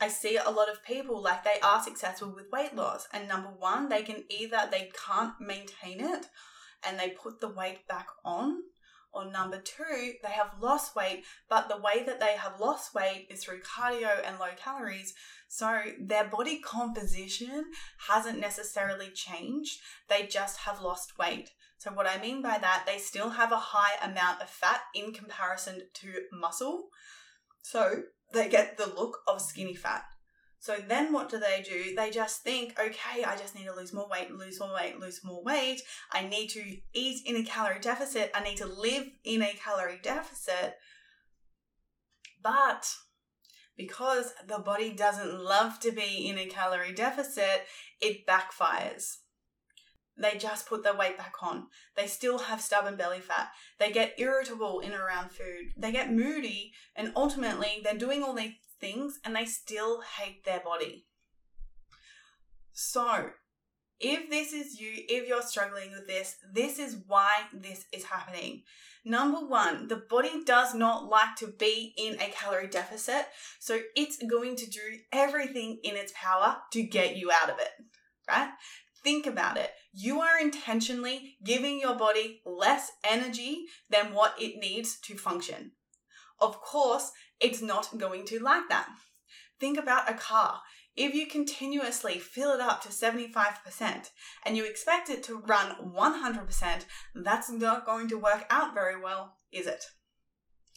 I 0.00 0.08
see 0.08 0.36
a 0.36 0.50
lot 0.50 0.68
of 0.68 0.84
people 0.84 1.22
like 1.22 1.44
they 1.44 1.60
are 1.62 1.80
successful 1.80 2.34
with 2.34 2.50
weight 2.52 2.74
loss, 2.74 3.06
and 3.12 3.28
number 3.28 3.50
one, 3.50 3.88
they 3.88 4.02
can 4.02 4.24
either 4.28 4.68
they 4.70 4.90
can't 5.06 5.34
maintain 5.40 6.00
it 6.00 6.26
and 6.84 6.98
they 6.98 7.10
put 7.10 7.40
the 7.40 7.48
weight 7.48 7.86
back 7.86 8.08
on, 8.24 8.62
or 9.12 9.30
number 9.30 9.60
two, 9.60 10.14
they 10.22 10.30
have 10.30 10.54
lost 10.60 10.96
weight, 10.96 11.24
but 11.48 11.68
the 11.68 11.76
way 11.76 12.02
that 12.04 12.20
they 12.20 12.36
have 12.36 12.60
lost 12.60 12.94
weight 12.94 13.26
is 13.30 13.44
through 13.44 13.60
cardio 13.60 14.26
and 14.26 14.38
low 14.38 14.48
calories. 14.56 15.14
So 15.48 15.80
their 16.00 16.24
body 16.24 16.60
composition 16.60 17.64
hasn't 18.08 18.40
necessarily 18.40 19.10
changed, 19.10 19.80
they 20.08 20.26
just 20.26 20.60
have 20.60 20.80
lost 20.80 21.18
weight. 21.18 21.50
So, 21.82 21.90
what 21.90 22.06
I 22.06 22.22
mean 22.22 22.42
by 22.42 22.58
that, 22.58 22.84
they 22.86 22.98
still 22.98 23.30
have 23.30 23.50
a 23.50 23.56
high 23.56 23.96
amount 24.08 24.40
of 24.40 24.48
fat 24.48 24.82
in 24.94 25.12
comparison 25.12 25.82
to 25.94 26.12
muscle. 26.32 26.90
So, 27.60 28.04
they 28.32 28.48
get 28.48 28.78
the 28.78 28.86
look 28.86 29.18
of 29.26 29.40
skinny 29.40 29.74
fat. 29.74 30.04
So 30.62 30.76
then 30.76 31.12
what 31.12 31.28
do 31.28 31.40
they 31.40 31.60
do? 31.68 31.92
They 31.96 32.10
just 32.10 32.44
think, 32.44 32.78
okay, 32.78 33.24
I 33.24 33.36
just 33.36 33.56
need 33.56 33.64
to 33.64 33.74
lose 33.74 33.92
more 33.92 34.06
weight, 34.08 34.30
lose 34.30 34.60
more 34.60 34.72
weight, 34.72 34.96
lose 35.00 35.24
more 35.24 35.42
weight. 35.42 35.82
I 36.12 36.24
need 36.24 36.50
to 36.50 36.76
eat 36.94 37.26
in 37.26 37.34
a 37.34 37.42
calorie 37.42 37.80
deficit. 37.80 38.30
I 38.32 38.44
need 38.44 38.58
to 38.58 38.66
live 38.66 39.08
in 39.24 39.42
a 39.42 39.54
calorie 39.54 39.98
deficit. 40.00 40.76
But 42.40 42.94
because 43.76 44.34
the 44.46 44.60
body 44.60 44.92
doesn't 44.92 45.42
love 45.42 45.80
to 45.80 45.90
be 45.90 46.28
in 46.28 46.38
a 46.38 46.46
calorie 46.46 46.94
deficit, 46.94 47.66
it 48.00 48.24
backfires. 48.24 49.16
They 50.16 50.38
just 50.38 50.68
put 50.68 50.84
their 50.84 50.96
weight 50.96 51.18
back 51.18 51.34
on. 51.42 51.66
They 51.96 52.06
still 52.06 52.38
have 52.38 52.60
stubborn 52.60 52.94
belly 52.94 53.18
fat. 53.18 53.48
They 53.80 53.90
get 53.90 54.14
irritable 54.16 54.78
in 54.78 54.92
around 54.92 55.32
food. 55.32 55.72
They 55.76 55.90
get 55.90 56.12
moody, 56.12 56.70
and 56.94 57.12
ultimately, 57.16 57.80
they're 57.82 57.98
doing 57.98 58.22
all 58.22 58.34
these 58.34 58.52
things 58.82 59.18
and 59.24 59.34
they 59.34 59.46
still 59.46 60.02
hate 60.02 60.44
their 60.44 60.60
body. 60.60 61.06
So, 62.72 63.30
if 64.00 64.28
this 64.28 64.52
is 64.52 64.80
you, 64.80 64.90
if 65.08 65.28
you're 65.28 65.42
struggling 65.42 65.92
with 65.92 66.06
this, 66.06 66.36
this 66.52 66.78
is 66.78 66.98
why 67.06 67.44
this 67.54 67.84
is 67.92 68.04
happening. 68.04 68.64
Number 69.04 69.38
one, 69.38 69.88
the 69.88 69.96
body 69.96 70.44
does 70.44 70.74
not 70.74 71.08
like 71.08 71.36
to 71.36 71.46
be 71.46 71.94
in 71.96 72.14
a 72.20 72.30
calorie 72.30 72.68
deficit, 72.68 73.26
so 73.58 73.80
it's 73.96 74.22
going 74.28 74.56
to 74.56 74.70
do 74.70 74.80
everything 75.12 75.78
in 75.82 75.96
its 75.96 76.12
power 76.14 76.56
to 76.72 76.82
get 76.82 77.16
you 77.16 77.30
out 77.30 77.50
of 77.50 77.58
it, 77.58 77.70
right? 78.28 78.50
Think 79.02 79.26
about 79.26 79.56
it. 79.56 79.70
You 79.92 80.20
are 80.20 80.40
intentionally 80.40 81.36
giving 81.44 81.80
your 81.80 81.96
body 81.96 82.42
less 82.46 82.92
energy 83.04 83.66
than 83.90 84.14
what 84.14 84.34
it 84.40 84.58
needs 84.60 84.98
to 85.00 85.16
function. 85.16 85.72
Of 86.42 86.60
course, 86.60 87.12
it's 87.40 87.62
not 87.62 87.96
going 87.96 88.26
to 88.26 88.42
like 88.42 88.68
that. 88.68 88.88
Think 89.60 89.78
about 89.78 90.10
a 90.10 90.14
car. 90.14 90.60
If 90.96 91.14
you 91.14 91.26
continuously 91.26 92.18
fill 92.18 92.52
it 92.52 92.60
up 92.60 92.82
to 92.82 92.88
75% 92.88 94.10
and 94.44 94.56
you 94.56 94.66
expect 94.66 95.08
it 95.08 95.22
to 95.22 95.38
run 95.38 95.76
100%, 95.96 96.84
that's 97.14 97.48
not 97.48 97.86
going 97.86 98.08
to 98.08 98.18
work 98.18 98.44
out 98.50 98.74
very 98.74 99.00
well, 99.00 99.38
is 99.52 99.66
it? 99.66 99.84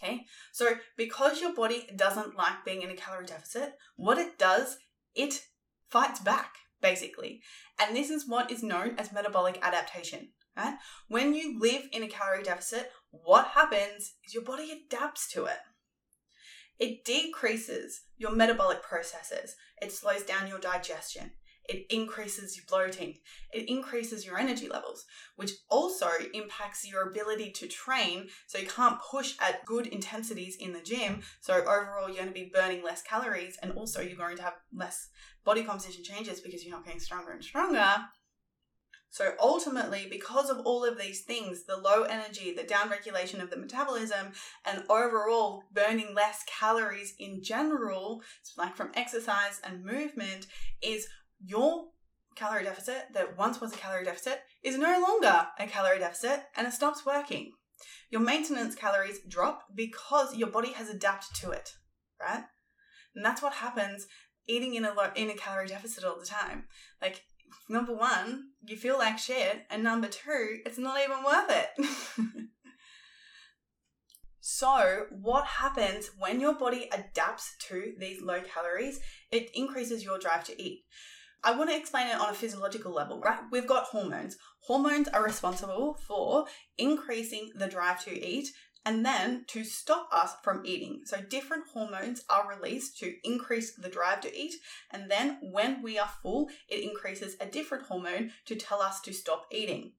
Okay, 0.01 0.21
so 0.54 0.75
because 0.97 1.41
your 1.41 1.54
body 1.54 1.88
doesn't 1.95 2.38
like 2.38 2.63
being 2.63 2.82
in 2.82 2.91
a 2.91 2.95
calorie 2.95 3.25
deficit, 3.25 3.73
what 3.95 4.17
it 4.17 4.38
does, 4.38 4.78
it 5.15 5.41
fights 5.89 6.19
back, 6.19 6.54
basically. 6.82 7.41
And 7.82 7.95
this 7.95 8.10
is 8.10 8.28
what 8.28 8.51
is 8.51 8.62
known 8.62 8.95
as 8.99 9.12
metabolic 9.12 9.58
adaptation. 9.62 10.30
Right? 10.56 10.75
When 11.10 11.34
you 11.34 11.60
live 11.60 11.84
in 11.91 12.04
a 12.04 12.08
calorie 12.08 12.43
deficit, 12.43 12.89
what 13.23 13.47
happens 13.47 14.13
is 14.25 14.34
your 14.34 14.43
body 14.43 14.71
adapts 14.71 15.32
to 15.34 15.45
it. 15.45 15.60
It 16.78 17.06
decreases 17.06 18.01
your 18.17 18.36
metabolic 18.36 18.84
processes. 18.84 19.56
It 19.82 19.91
slows 19.91 20.23
down 20.23 20.47
your 20.47 20.60
digestion. 20.60 21.32
It 21.67 21.86
increases 21.89 22.56
your 22.56 22.65
bloating. 22.69 23.15
It 23.51 23.69
increases 23.69 24.25
your 24.25 24.38
energy 24.38 24.67
levels, 24.67 25.06
which 25.36 25.51
also 25.69 26.10
impacts 26.34 26.88
your 26.88 27.10
ability 27.10 27.51
to 27.54 27.67
train. 27.67 28.28
So 28.47 28.60
you 28.60 28.67
can't 28.67 28.99
push 29.01 29.36
at 29.41 29.65
good 29.65 29.88
intensities 29.88 30.58
in 30.60 30.73
the 30.73 30.82
gym. 30.82 31.21
So 31.41 31.56
overall, 31.56 32.08
you're 32.08 32.17
going 32.17 32.28
to 32.28 32.34
be 32.34 32.51
burning 32.54 32.84
less 32.84 33.01
calories 33.01 33.58
and 33.62 33.71
also 33.71 34.01
you're 34.01 34.17
going 34.17 34.38
to 34.38 34.43
have 34.43 34.56
less 34.73 35.10
body 35.43 35.63
composition 35.63 36.04
changes 36.04 36.39
because 36.39 36.63
you're 36.63 36.75
not 36.75 36.86
getting 36.86 36.99
stronger 36.99 37.32
and 37.32 37.43
stronger. 37.43 37.95
So 39.15 39.32
ultimately, 39.39 40.08
because 40.12 40.49
of 40.49 40.60
all 40.65 40.84
of 40.84 40.99
these 40.99 41.21
things, 41.21 41.63
the 41.63 41.78
low 41.78 42.04
energy, 42.04 42.54
the 42.54 42.63
downregulation 42.63 43.41
of 43.41 43.49
the 43.49 43.56
metabolism, 43.56 44.34
and 44.65 44.84
overall 44.89 45.63
burning 45.71 46.13
less 46.13 46.43
calories 46.47 47.13
in 47.17 47.41
general, 47.41 48.21
like 48.58 48.75
from 48.75 48.91
exercise 48.93 49.62
and 49.63 49.86
movement, 49.86 50.47
is 50.82 51.08
your 51.41 51.86
calorie 52.36 52.65
deficit 52.65 53.06
that 53.13 53.38
once 53.38 53.62
was 53.62 53.73
a 53.73 53.78
calorie 53.78 54.04
deficit 54.04 54.41
is 54.65 54.78
no 54.78 54.99
longer 54.99 55.47
a 55.60 55.65
calorie 55.65 55.99
deficit 55.99 56.43
and 56.58 56.67
it 56.67 56.73
stops 56.73 57.06
working. 57.06 57.54
Your 58.10 58.19
maintenance 58.19 58.75
calories 58.75 59.19
drop 59.30 59.63
because 59.73 60.36
your 60.36 60.49
body 60.49 60.73
has 60.73 60.89
adapted 60.89 61.38
to 61.38 61.51
it, 61.51 61.71
right? 62.19 62.43
And 63.15 63.23
that's 63.23 63.41
what 63.41 63.54
happens 63.54 64.08
eating 64.45 64.75
in 64.75 64.84
a 64.84 64.93
low, 64.93 65.10
in 65.15 65.30
a 65.30 65.36
calorie 65.36 65.67
deficit 65.67 66.04
all 66.04 66.19
the 66.19 66.25
time. 66.25 66.65
Like 67.01 67.23
number 67.69 67.93
one, 67.93 68.49
you 68.65 68.77
feel 68.77 68.97
like 68.97 69.17
shit, 69.17 69.65
and 69.69 69.84
number 69.84 70.08
two, 70.08 70.60
it's 70.65 70.77
not 70.77 70.99
even 71.03 71.23
worth 71.23 71.49
it. 71.49 71.88
so, 74.39 75.05
what 75.12 75.45
happens 75.45 76.12
when 76.17 76.39
your 76.39 76.55
body 76.55 76.89
adapts 76.91 77.55
to 77.67 77.93
these 77.99 78.21
low 78.21 78.41
calories? 78.41 78.99
It 79.31 79.49
increases 79.53 80.03
your 80.03 80.19
drive 80.19 80.43
to 80.45 80.62
eat. 80.62 80.84
I 81.43 81.55
want 81.55 81.69
to 81.69 81.77
explain 81.77 82.08
it 82.08 82.19
on 82.19 82.29
a 82.29 82.34
physiological 82.34 82.91
level, 82.91 83.21
right? 83.21 83.39
We've 83.51 83.67
got 83.67 83.84
hormones. 83.84 84.36
Hormones 84.62 85.08
are 85.10 85.23
responsible 85.23 85.99
for 86.08 86.45
increasing 86.79 87.51
the 87.55 87.67
drive 87.67 88.03
to 88.05 88.27
eat 88.27 88.49
and 88.86 89.06
then 89.06 89.43
to 89.48 89.63
stop 89.63 90.08
us 90.12 90.36
from 90.43 90.65
eating. 90.65 91.02
So, 91.06 91.19
different 91.21 91.65
hormones 91.74 92.24
are 92.30 92.48
released 92.48 93.00
to 93.00 93.15
increase 93.24 93.74
the 93.74 93.89
drive 93.89 94.21
to 94.21 94.38
eat, 94.38 94.56
and 94.91 95.10
then 95.10 95.39
when 95.41 95.82
we 95.82 95.98
are 95.98 96.12
full, 96.21 96.50
it 96.69 96.84
increases 96.84 97.36
a 97.41 97.48
different 97.48 97.86
hormone 97.86 98.32
to 98.45 98.56
tell 98.56 98.82
us 98.82 99.02
to 99.02 99.13
stop 99.13 99.48
eating. 99.52 99.93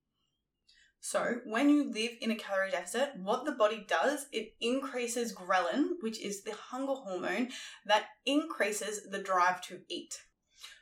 So, 1.00 1.40
when 1.44 1.68
you 1.68 1.84
live 1.84 2.12
in 2.20 2.30
a 2.30 2.36
calorie 2.36 2.70
deficit, 2.70 3.16
what 3.16 3.44
the 3.44 3.52
body 3.52 3.84
does, 3.86 4.26
it 4.32 4.54
increases 4.60 5.34
ghrelin, 5.34 5.90
which 6.00 6.20
is 6.20 6.42
the 6.42 6.54
hunger 6.54 6.94
hormone 6.94 7.50
that 7.84 8.06
increases 8.24 9.08
the 9.08 9.20
drive 9.20 9.60
to 9.62 9.80
eat. 9.88 10.22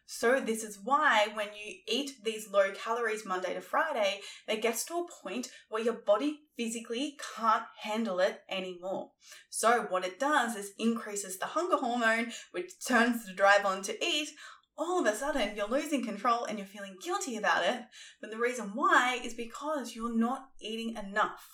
So, 0.07 0.39
this 0.39 0.63
is 0.63 0.79
why 0.85 1.29
when 1.33 1.49
you 1.49 1.77
eat 1.89 2.23
these 2.23 2.51
low 2.51 2.73
calories 2.73 3.25
Monday 3.25 3.55
to 3.55 3.63
Friday, 3.63 4.21
it 4.47 4.61
gets 4.61 4.85
to 4.87 4.95
a 4.95 5.23
point 5.23 5.49
where 5.71 5.83
your 5.83 5.95
body 5.95 6.41
physically 6.59 7.17
can't 7.37 7.65
handle 7.81 8.21
it 8.21 8.41
anymore. 8.51 9.13
So, 9.49 9.87
what 9.89 10.05
it 10.05 10.21
does 10.21 10.57
is 10.57 10.73
increases 10.79 11.39
the 11.39 11.47
hunger 11.47 11.77
hormone, 11.77 12.33
which 12.53 12.73
turns 12.87 13.27
the 13.27 13.33
drive 13.33 13.65
on 13.65 13.83
to 13.83 14.05
eat, 14.05 14.29
all 14.77 15.01
of 15.01 15.13
a 15.13 15.17
sudden 15.17 15.57
you're 15.57 15.69
losing 15.69 16.05
control 16.05 16.45
and 16.45 16.59
you're 16.59 16.67
feeling 16.67 16.97
guilty 17.03 17.37
about 17.37 17.65
it. 17.65 17.83
But 18.21 18.31
the 18.31 18.39
reason 18.39 18.73
why 18.75 19.21
is 19.23 19.35
because 19.35 19.95
you're 19.95 20.17
not 20.17 20.49
eating 20.61 20.97
enough. 20.97 21.49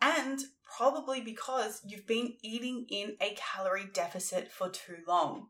And 0.00 0.38
probably 0.76 1.20
because 1.20 1.80
you've 1.86 2.06
been 2.06 2.34
eating 2.42 2.86
in 2.90 3.16
a 3.20 3.36
calorie 3.36 3.88
deficit 3.92 4.50
for 4.50 4.68
too 4.68 4.98
long. 5.08 5.48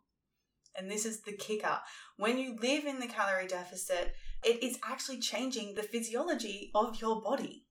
And 0.76 0.90
this 0.90 1.06
is 1.06 1.22
the 1.22 1.32
kicker. 1.32 1.80
When 2.16 2.38
you 2.38 2.56
live 2.60 2.84
in 2.84 3.00
the 3.00 3.06
calorie 3.06 3.46
deficit, 3.46 4.14
it 4.44 4.62
is 4.62 4.78
actually 4.84 5.20
changing 5.20 5.74
the 5.74 5.82
physiology 5.82 6.70
of 6.74 7.00
your 7.00 7.20
body. 7.20 7.64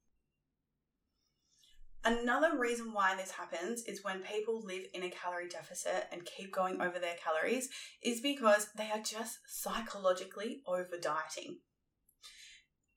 Another 2.04 2.58
reason 2.58 2.94
why 2.94 3.16
this 3.16 3.32
happens 3.32 3.84
is 3.86 4.04
when 4.04 4.20
people 4.20 4.62
live 4.64 4.84
in 4.94 5.04
a 5.04 5.10
calorie 5.10 5.50
deficit 5.50 6.08
and 6.12 6.24
keep 6.24 6.54
going 6.54 6.80
over 6.80 7.00
their 7.00 7.16
calories 7.16 7.70
is 8.04 8.22
because 8.22 8.68
they 8.78 8.92
are 8.92 9.02
just 9.02 9.40
psychologically 9.48 10.62
over 10.68 10.98
dieting. 11.02 11.58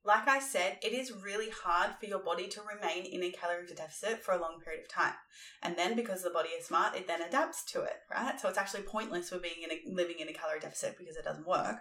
Like 0.08 0.26
I 0.26 0.38
said, 0.38 0.78
it 0.82 0.94
is 0.94 1.12
really 1.12 1.50
hard 1.50 1.90
for 2.00 2.06
your 2.06 2.20
body 2.20 2.48
to 2.48 2.62
remain 2.62 3.04
in 3.04 3.22
a 3.22 3.30
calorie 3.30 3.66
deficit 3.66 4.24
for 4.24 4.32
a 4.32 4.40
long 4.40 4.58
period 4.64 4.84
of 4.84 4.88
time. 4.88 5.12
And 5.62 5.76
then 5.76 5.96
because 5.96 6.22
the 6.22 6.30
body 6.30 6.48
is 6.48 6.64
smart, 6.64 6.96
it 6.96 7.06
then 7.06 7.20
adapts 7.20 7.62
to 7.72 7.82
it, 7.82 7.92
right? 8.10 8.40
So 8.40 8.48
it's 8.48 8.56
actually 8.56 8.84
pointless 8.84 9.28
for 9.28 9.38
being 9.38 9.62
in 9.62 9.70
a, 9.70 9.94
living 9.94 10.20
in 10.20 10.28
a 10.30 10.32
calorie 10.32 10.60
deficit 10.60 10.96
because 10.96 11.16
it 11.16 11.26
doesn't 11.26 11.46
work. 11.46 11.76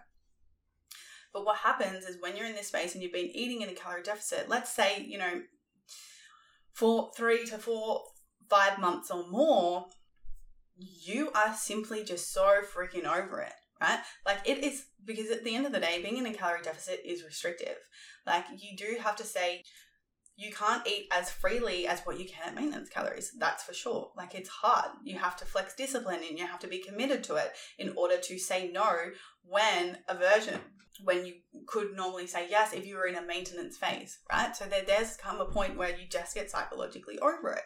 But 1.32 1.46
what 1.46 1.60
happens 1.60 2.04
is 2.04 2.18
when 2.20 2.36
you're 2.36 2.46
in 2.46 2.56
this 2.56 2.68
space 2.68 2.96
and 2.96 3.02
you've 3.02 3.14
been 3.14 3.32
eating 3.34 3.62
in 3.62 3.70
a 3.70 3.74
calorie 3.74 4.04
deficit, 4.04 4.50
let's 4.50 4.74
say, 4.74 5.06
you 5.08 5.18
know, 5.18 5.44
for 6.74 7.12
three 7.16 7.46
to 7.46 7.58
four, 7.58 8.02
five 8.50 8.78
months 8.78 9.10
or 9.10 9.26
more, 9.30 9.86
you 10.78 11.32
are 11.34 11.54
simply 11.54 12.04
just 12.04 12.34
so 12.34 12.60
freaking 12.76 13.06
over 13.06 13.40
it 13.40 13.54
right? 13.82 14.00
Like 14.26 14.40
it 14.46 14.64
is 14.64 14.86
because 15.06 15.32
at 15.32 15.44
the 15.44 15.56
end 15.56 15.66
of 15.66 15.72
the 15.72 15.80
day, 15.80 16.02
being 16.02 16.18
in 16.18 16.26
a 16.26 16.34
calorie 16.34 16.62
deficit 16.64 17.02
is 17.06 17.24
restrictive. 17.24 17.78
Like 18.26 18.46
you 18.58 18.76
do 18.78 18.98
have 19.02 19.16
to 19.18 19.24
say 19.24 19.64
you 20.38 20.52
can't 20.52 20.88
eat 20.88 21.08
as 21.12 21.32
freely 21.32 21.88
as 21.88 22.02
what 22.02 22.20
you 22.20 22.26
can 22.26 22.50
at 22.50 22.56
maintenance 22.56 22.90
calories. 22.90 23.32
That's 23.40 23.64
for 23.64 23.74
sure. 23.74 24.12
Like 24.16 24.36
it's 24.36 24.50
hard. 24.50 24.92
You 25.04 25.18
have 25.18 25.36
to 25.38 25.46
flex 25.46 25.74
discipline 25.74 26.20
and 26.28 26.38
you 26.38 26.46
have 26.46 26.60
to 26.60 26.68
be 26.68 26.78
committed 26.78 27.24
to 27.26 27.36
it 27.36 27.54
in 27.80 27.94
order 27.98 28.18
to 28.18 28.38
say 28.38 28.70
no 28.72 28.96
when 29.44 29.98
aversion, 30.08 30.60
when 31.04 31.26
you 31.26 31.34
could 31.66 31.96
normally 31.96 32.28
say 32.28 32.48
yes 32.50 32.72
if 32.72 32.86
you 32.86 32.98
were 32.98 33.08
in 33.08 33.16
a 33.16 33.26
maintenance 33.26 33.78
phase, 33.78 34.20
right? 34.32 34.56
So 34.56 34.66
there 34.66 34.86
does 34.86 35.18
come 35.18 35.42
a 35.42 35.46
point 35.46 35.76
where 35.76 35.90
you 35.90 36.06
just 36.08 36.36
get 36.36 36.52
psychologically 36.52 37.18
over 37.18 37.54
it. 37.54 37.64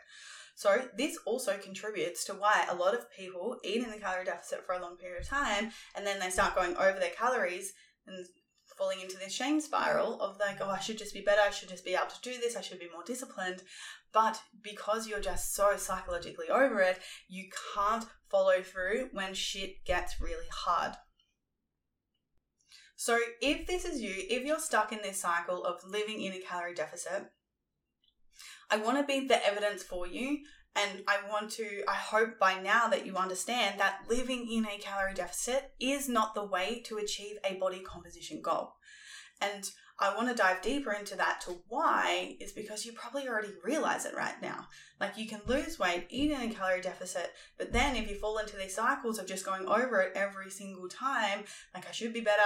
So 0.56 0.84
this 0.98 1.18
also 1.26 1.58
contributes 1.58 2.24
to 2.26 2.34
why 2.34 2.66
a 2.70 2.76
lot 2.76 2.94
of 2.94 3.12
people 3.12 3.58
eat 3.64 3.84
in 3.84 3.90
the 3.90 3.98
calorie 3.98 4.26
deficit 4.26 4.66
for 4.66 4.74
a 4.74 4.82
long 4.82 4.98
period 4.98 5.22
of 5.22 5.28
time 5.28 5.72
and 5.96 6.06
then 6.06 6.20
they 6.20 6.30
start 6.30 6.56
going 6.56 6.76
over 6.76 7.00
their 7.00 7.10
calories 7.10 7.74
and 8.06 8.26
falling 8.78 9.02
into 9.02 9.18
this 9.18 9.34
shame 9.34 9.62
spiral 9.62 10.20
of 10.22 10.40
like, 10.40 10.58
oh, 10.60 10.70
I 10.70 10.80
should 10.80 10.98
just 10.98 11.14
be 11.14 11.22
better, 11.22 11.42
I 11.46 11.52
should 11.52 11.70
just 11.70 11.86
be 11.86 11.94
able 11.94 12.08
to 12.08 12.22
do 12.22 12.40
this, 12.40 12.56
I 12.56 12.62
should 12.62 12.80
be 12.80 12.90
more 12.92 13.04
disciplined. 13.04 13.64
But 14.14 14.42
because 14.62 15.08
you're 15.08 15.20
just 15.20 15.54
so 15.56 15.78
psychologically 15.78 16.50
over 16.50 16.82
it, 16.82 17.00
you 17.30 17.46
can't 17.76 18.06
follow 18.30 18.62
through 18.62 19.10
when 19.14 19.34
shit 19.34 19.86
gets 19.86 20.20
really 20.20 20.48
hard. 20.52 20.94
So, 22.96 23.20
if 23.42 23.66
this 23.66 23.86
is 23.86 24.02
you, 24.02 24.14
if 24.16 24.46
you're 24.46 24.60
stuck 24.60 24.92
in 24.92 25.00
this 25.02 25.22
cycle 25.22 25.64
of 25.64 25.84
living 25.88 26.22
in 26.22 26.34
a 26.34 26.40
calorie 26.40 26.76
deficit, 26.76 27.32
I 28.70 28.78
want 28.78 28.98
to 28.98 29.04
be 29.04 29.28
the 29.28 29.46
evidence 29.46 29.84
for 29.84 30.08
you. 30.08 30.40
And 30.74 31.04
I 31.06 31.18
want 31.30 31.52
to, 31.52 31.84
I 31.86 31.96
hope 31.96 32.40
by 32.40 32.62
now 32.62 32.88
that 32.88 33.06
you 33.06 33.18
understand 33.18 33.78
that 33.80 34.04
living 34.10 34.50
in 34.50 34.66
a 34.66 34.78
calorie 34.80 35.14
deficit 35.14 35.72
is 35.82 36.08
not 36.08 36.34
the 36.34 36.46
way 36.46 36.82
to 36.86 36.98
achieve 36.98 37.36
a 37.44 37.56
body 37.56 37.82
composition 37.82 38.42
goal. 38.42 38.76
And 39.42 39.70
I 40.00 40.16
want 40.16 40.30
to 40.30 40.36
dive 40.36 40.62
deeper 40.62 40.94
into 40.94 41.16
that 41.18 41.42
to 41.42 41.62
why 41.68 42.36
is 42.40 42.54
because 42.54 42.86
you 42.86 42.94
probably 42.94 43.28
already 43.28 43.54
realize 43.64 44.06
it 44.06 44.16
right 44.16 44.42
now. 44.42 44.68
Like 45.00 45.18
you 45.18 45.28
can 45.28 45.42
lose 45.46 45.78
weight, 45.78 46.08
eat 46.10 46.32
in 46.32 46.42
a 46.42 46.54
calorie 46.54 46.82
deficit, 46.82 47.34
but 47.58 47.74
then 47.74 47.96
if 47.96 48.10
you 48.10 48.16
fall 48.16 48.38
into 48.38 48.56
these 48.56 48.76
cycles 48.76 49.20
of 49.20 49.28
just 49.28 49.46
going 49.46 49.68
over 49.68 50.00
it 50.02 50.14
every 50.16 50.50
single 50.50 50.88
time, 50.88 51.44
like 51.76 51.88
I 51.88 51.92
should 51.92 52.14
be 52.14 52.22
better, 52.22 52.42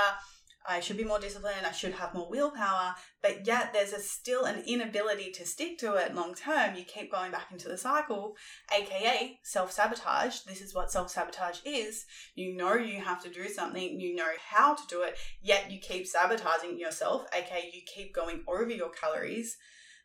I 0.68 0.80
should 0.80 0.98
be 0.98 1.04
more 1.04 1.20
disciplined, 1.20 1.66
I 1.66 1.72
should 1.72 1.94
have 1.94 2.14
more 2.14 2.30
willpower, 2.30 2.96
but 3.22 3.46
yet 3.46 3.72
there's 3.72 3.94
a 3.94 4.00
still 4.00 4.46
an 4.46 4.64
inability 4.66 5.32
to 5.34 5.46
stick 5.46 5.78
to 5.80 5.96
it 5.96 6.16
long 6.16 6.34
term. 6.34 6.76
You 6.76 6.84
keep 6.84 7.12
going 7.12 7.32
back 7.32 7.52
into 7.52 7.68
the 7.68 7.78
cycle, 7.78 8.36
aka 8.76 9.40
self 9.44 9.72
sabotage. 9.72 10.40
This 10.42 10.62
is 10.62 10.74
what 10.74 10.92
self 10.92 11.12
sabotage 11.12 11.60
is. 11.66 12.06
You 12.36 12.56
know 12.56 12.76
you 12.76 13.00
have 13.02 13.22
to 13.24 13.30
do 13.30 13.48
something, 13.48 14.00
you 14.00 14.16
know 14.16 14.32
how 14.50 14.76
to 14.76 14.84
do 14.88 15.04
it, 15.04 15.18
yet 15.42 15.72
you 15.72 15.80
keep 15.80 16.08
sabotaging 16.08 16.80
yourself, 16.80 17.26
aka 17.34 17.72
you 17.74 17.82
keep 17.86 18.14
going 18.14 18.44
over 18.48 18.70
your 18.70 18.90
calories. 18.90 19.58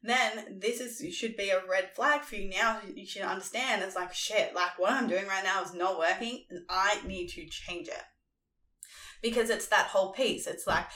Then 0.03 0.61
this 0.61 0.81
is 0.81 1.14
should 1.14 1.37
be 1.37 1.51
a 1.51 1.62
red 1.68 1.94
flag 1.94 2.23
for 2.23 2.37
you 2.37 2.49
now. 2.49 2.81
You 2.94 3.07
should 3.07 3.23
understand 3.23 3.83
it's 3.83 3.96
like 3.96 4.14
shit, 4.14 4.55
like 4.55 4.79
what 4.79 4.92
I'm 4.92 5.09
doing 5.09 5.27
right 5.27 5.44
now 5.44 5.62
is 5.62 5.75
not 5.75 5.99
working 5.99 6.44
and 6.51 6.61
I 6.68 7.01
need 7.07 7.29
to 7.29 7.46
change 7.46 7.88
it 7.88 8.03
because 9.22 9.50
it's 9.50 9.68
that 9.68 9.87
whole 9.87 10.12
piece. 10.12 10.46
It's 10.46 10.66
like 10.66 10.87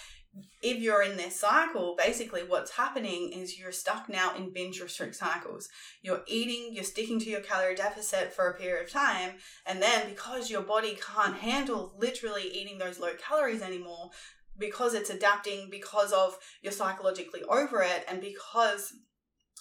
if 0.63 0.79
you're 0.79 1.03
in 1.03 1.17
this 1.17 1.39
cycle, 1.39 1.95
basically 1.97 2.43
what's 2.43 2.73
happening 2.73 3.31
is 3.33 3.59
you're 3.59 3.73
stuck 3.73 4.09
now 4.09 4.35
in 4.35 4.53
binge 4.53 4.81
restrict 4.81 5.15
cycles. 5.15 5.69
You're 6.03 6.23
eating, 6.27 6.71
you're 6.73 6.85
sticking 6.85 7.21
to 7.21 7.31
your 7.31 7.41
calorie 7.41 7.77
deficit 7.77 8.33
for 8.33 8.49
a 8.49 8.59
period 8.59 8.85
of 8.85 8.91
time, 8.91 9.35
and 9.67 9.81
then 9.81 10.09
because 10.09 10.51
your 10.51 10.63
body 10.63 10.99
can't 11.15 11.37
handle 11.37 11.95
literally 11.99 12.51
eating 12.53 12.79
those 12.79 12.99
low 12.99 13.13
calories 13.15 13.63
anymore, 13.63 14.11
because 14.59 14.95
it's 14.95 15.11
adapting, 15.11 15.69
because 15.71 16.13
of 16.13 16.37
you're 16.63 16.73
psychologically 16.73 17.43
over 17.45 17.83
it, 17.83 18.05
and 18.09 18.21
because 18.21 18.93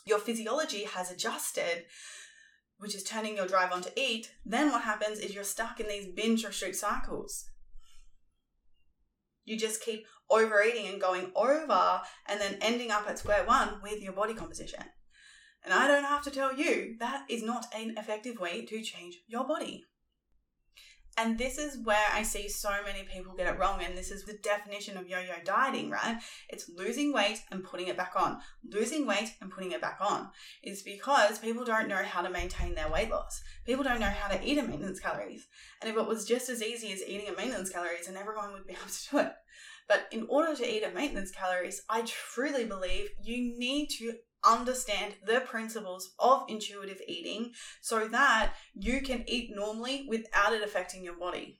your 0.06 0.20
physiology 0.20 0.86
has 0.86 1.12
adjusted, 1.12 1.86
which 2.78 2.96
is 2.96 3.04
turning 3.04 3.38
your 3.38 3.48
drive 3.48 3.72
on 3.72 3.82
to 3.82 3.92
eat, 4.00 4.32
then 4.46 4.72
what 4.72 4.84
happens 4.84 5.20
is 5.20 5.34
you're 5.34 5.44
stuck 5.44 5.80
in 5.80 5.88
these 5.88 6.08
binge 6.08 6.44
restrict 6.44 6.76
cycles. 6.76 7.46
You 9.46 9.58
just 9.58 9.84
keep 9.84 10.06
overeating 10.30 10.88
and 10.88 11.02
going 11.02 11.32
over 11.36 12.02
and 12.28 12.40
then 12.40 12.58
ending 12.62 12.92
up 12.92 13.08
at 13.08 13.20
square 13.20 13.46
one 13.46 13.80
with 13.82 14.02
your 14.02 14.14
body 14.14 14.34
composition. 14.34 14.84
And 15.64 15.74
I 15.74 15.88
don't 15.88 16.04
have 16.04 16.24
to 16.24 16.32
tell 16.32 16.56
you 16.56 16.96
that 17.00 17.26
is 17.30 17.44
not 17.44 17.66
an 17.76 17.96
effective 17.98 18.40
way 18.40 18.66
to 18.66 18.82
change 18.82 19.20
your 19.28 19.46
body. 19.46 19.86
And 21.18 21.38
this 21.38 21.58
is 21.58 21.78
where 21.84 22.06
I 22.12 22.24
see 22.24 22.50
so 22.50 22.72
many 22.86 23.04
people 23.04 23.36
get 23.36 23.48
it 23.48 23.60
wrong. 23.60 23.82
And 23.84 23.96
this 23.98 24.10
is 24.10 24.24
the 24.24 24.38
definition 24.42 24.98
of 24.98 25.08
yo 25.08 25.20
yo 25.20 25.36
dieting, 25.46 25.90
right? 25.90 26.18
It's 26.50 26.70
losing 26.76 27.14
weight 27.14 27.44
and 27.52 27.64
putting 27.64 27.88
it 27.88 27.98
back 27.98 28.14
on. 28.16 28.40
Losing 28.72 29.06
weight 29.06 29.36
and 29.40 29.52
putting 29.52 29.72
it 29.72 29.82
back 29.82 30.00
on 30.02 30.30
is 30.64 30.82
because 30.82 31.38
people 31.40 31.66
don't 31.66 31.88
know 31.88 32.04
how 32.04 32.22
to 32.22 32.30
maintain 32.30 32.74
their 32.74 32.90
weight 32.90 33.12
loss. 33.12 33.42
People 33.66 33.84
don't 33.84 34.00
know 34.00 34.08
how 34.08 34.28
to 34.28 34.44
eat 34.44 34.58
at 34.58 34.68
maintenance 34.68 35.00
calories. 35.00 35.48
And 35.82 35.90
if 35.90 35.98
it 35.98 36.08
was 36.08 36.26
just 36.26 36.50
as 36.50 36.64
easy 36.64 36.92
as 36.92 37.04
eating 37.04 37.28
at 37.28 37.38
maintenance 37.38 37.70
calories, 37.70 38.08
and 38.08 38.18
everyone 38.18 38.52
would 38.54 38.66
be 38.66 38.74
able 38.82 38.90
to 38.90 39.10
do 39.12 39.18
it. 39.20 39.34
But 39.88 40.08
in 40.12 40.26
order 40.30 40.56
to 40.56 40.68
eat 40.68 40.84
at 40.84 40.96
maintenance 40.96 41.32
calories, 41.32 41.82
I 41.90 42.04
truly 42.06 42.66
believe 42.66 43.10
you 43.22 43.58
need 43.58 43.90
to 44.00 44.14
understand 44.46 45.16
the 45.26 45.42
principles 45.42 46.14
of 46.20 46.44
intuitive 46.48 47.02
eating 47.08 47.52
so 47.82 48.08
that 48.08 48.54
you 48.74 49.02
can 49.02 49.24
eat 49.28 49.56
normally 49.56 50.06
without 50.08 50.54
it 50.54 50.64
affecting 50.64 51.04
your 51.04 51.18
body. 51.18 51.60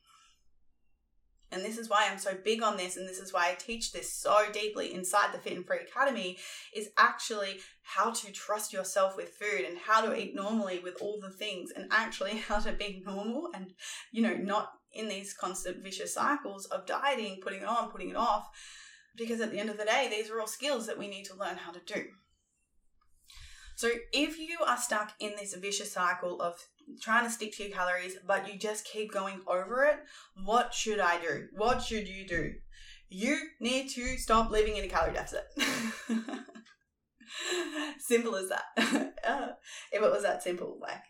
And 1.54 1.64
this 1.64 1.78
is 1.78 1.88
why 1.88 2.08
I'm 2.10 2.18
so 2.18 2.36
big 2.44 2.64
on 2.64 2.78
this, 2.78 2.98
and 2.98 3.08
this 3.08 3.20
is 3.20 3.32
why 3.32 3.52
I 3.52 3.54
teach 3.54 3.92
this 3.92 4.12
so 4.12 4.38
deeply 4.52 4.92
inside 4.92 5.32
the 5.32 5.38
Fit 5.38 5.56
and 5.56 5.66
Free 5.66 5.82
Academy 5.88 6.40
is 6.76 6.90
actually 6.98 7.60
how 7.84 8.10
to 8.10 8.32
trust 8.32 8.74
yourself 8.74 9.16
with 9.16 9.30
food 9.30 9.64
and 9.68 9.78
how 9.78 10.02
to 10.02 10.18
eat 10.18 10.34
normally 10.34 10.80
with 10.80 10.96
all 11.00 11.20
the 11.22 11.30
things, 11.30 11.70
and 11.70 11.88
actually 11.92 12.38
how 12.48 12.58
to 12.60 12.74
be 12.74 13.04
normal 13.06 13.50
and, 13.54 13.74
you 14.12 14.24
know, 14.24 14.34
not 14.34 14.72
in 14.94 15.08
these 15.08 15.34
constant 15.34 15.84
vicious 15.84 16.16
cycles 16.16 16.66
of 16.66 16.88
dieting, 16.88 17.40
putting 17.42 17.62
it 17.62 17.68
on, 17.68 17.92
putting 17.92 18.10
it 18.10 18.16
off. 18.16 18.50
Because 19.16 19.40
at 19.40 19.52
the 19.52 19.60
end 19.60 19.70
of 19.70 19.78
the 19.78 19.86
day, 19.86 20.08
these 20.10 20.32
are 20.32 20.40
all 20.40 20.48
skills 20.48 20.88
that 20.88 20.98
we 20.98 21.08
need 21.08 21.26
to 21.26 21.36
learn 21.36 21.58
how 21.58 21.72
to 21.72 21.82
do. 21.86 22.06
So 23.84 23.90
if 24.14 24.40
you 24.40 24.60
are 24.66 24.78
stuck 24.78 25.12
in 25.20 25.34
this 25.38 25.54
vicious 25.56 25.92
cycle 25.92 26.42
of 26.42 26.56
trying 27.02 27.26
to 27.26 27.30
stick 27.30 27.54
to 27.58 27.64
your 27.64 27.74
calories, 27.74 28.16
but 28.26 28.48
you 28.48 28.58
just 28.58 28.86
keep 28.86 29.12
going 29.12 29.42
over 29.46 29.84
it, 29.84 29.98
what 30.46 30.74
should 30.74 31.02
I 31.02 31.20
do? 31.20 31.48
What 31.58 31.84
should 31.84 32.08
you 32.08 32.26
do? 32.26 32.54
You 33.10 33.38
need 33.60 33.90
to 33.90 34.16
stop 34.16 34.52
living 34.52 34.78
in 34.78 34.86
a 34.86 34.88
calorie 34.88 35.12
deficit. 35.12 35.44
simple 38.00 38.38
as 38.38 38.48
that. 38.48 38.64
if 39.92 40.02
it 40.02 40.02
was 40.02 40.24
that 40.24 40.44
simple, 40.44 40.78
like 40.82 41.04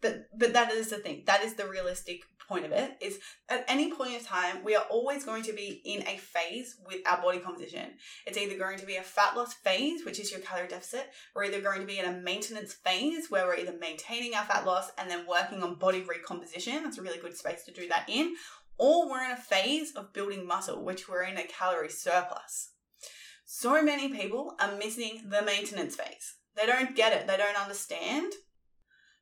but 0.00 0.26
but 0.36 0.52
that 0.52 0.72
is 0.72 0.90
the 0.90 0.98
thing. 0.98 1.22
That 1.26 1.42
is 1.42 1.54
the 1.54 1.68
realistic 1.68 2.22
point 2.48 2.64
of 2.64 2.72
it 2.72 2.96
is 3.00 3.18
at 3.48 3.64
any 3.68 3.92
point 3.92 4.14
of 4.14 4.24
time 4.24 4.62
we 4.62 4.76
are 4.76 4.84
always 4.90 5.24
going 5.24 5.42
to 5.42 5.52
be 5.52 5.80
in 5.84 6.06
a 6.06 6.16
phase 6.16 6.76
with 6.86 7.00
our 7.06 7.20
body 7.20 7.38
composition. 7.38 7.90
It's 8.26 8.38
either 8.38 8.56
going 8.56 8.78
to 8.78 8.86
be 8.86 8.96
a 8.96 9.02
fat 9.02 9.36
loss 9.36 9.54
phase 9.54 10.04
which 10.04 10.20
is 10.20 10.30
your 10.30 10.40
calorie 10.40 10.68
deficit 10.68 11.10
we're 11.34 11.44
either 11.44 11.60
going 11.60 11.80
to 11.80 11.86
be 11.86 11.98
in 11.98 12.04
a 12.04 12.20
maintenance 12.20 12.72
phase 12.72 13.30
where 13.30 13.46
we're 13.46 13.56
either 13.56 13.74
maintaining 13.80 14.34
our 14.34 14.44
fat 14.44 14.64
loss 14.64 14.90
and 14.98 15.10
then 15.10 15.26
working 15.26 15.62
on 15.62 15.78
body 15.78 16.02
recomposition. 16.02 16.84
That's 16.84 16.98
a 16.98 17.02
really 17.02 17.18
good 17.18 17.36
space 17.36 17.64
to 17.64 17.72
do 17.72 17.88
that 17.88 18.08
in. 18.08 18.34
Or 18.78 19.08
we're 19.08 19.24
in 19.24 19.30
a 19.30 19.36
phase 19.36 19.92
of 19.96 20.12
building 20.12 20.46
muscle, 20.46 20.84
which 20.84 21.08
we're 21.08 21.22
in 21.22 21.38
a 21.38 21.44
calorie 21.44 21.88
surplus. 21.88 22.72
So 23.44 23.82
many 23.82 24.08
people 24.08 24.54
are 24.60 24.76
missing 24.76 25.22
the 25.28 25.42
maintenance 25.42 25.96
phase. 25.96 26.34
They 26.56 26.66
don't 26.66 26.96
get 26.96 27.12
it, 27.12 27.26
they 27.26 27.36
don't 27.36 27.60
understand 27.60 28.32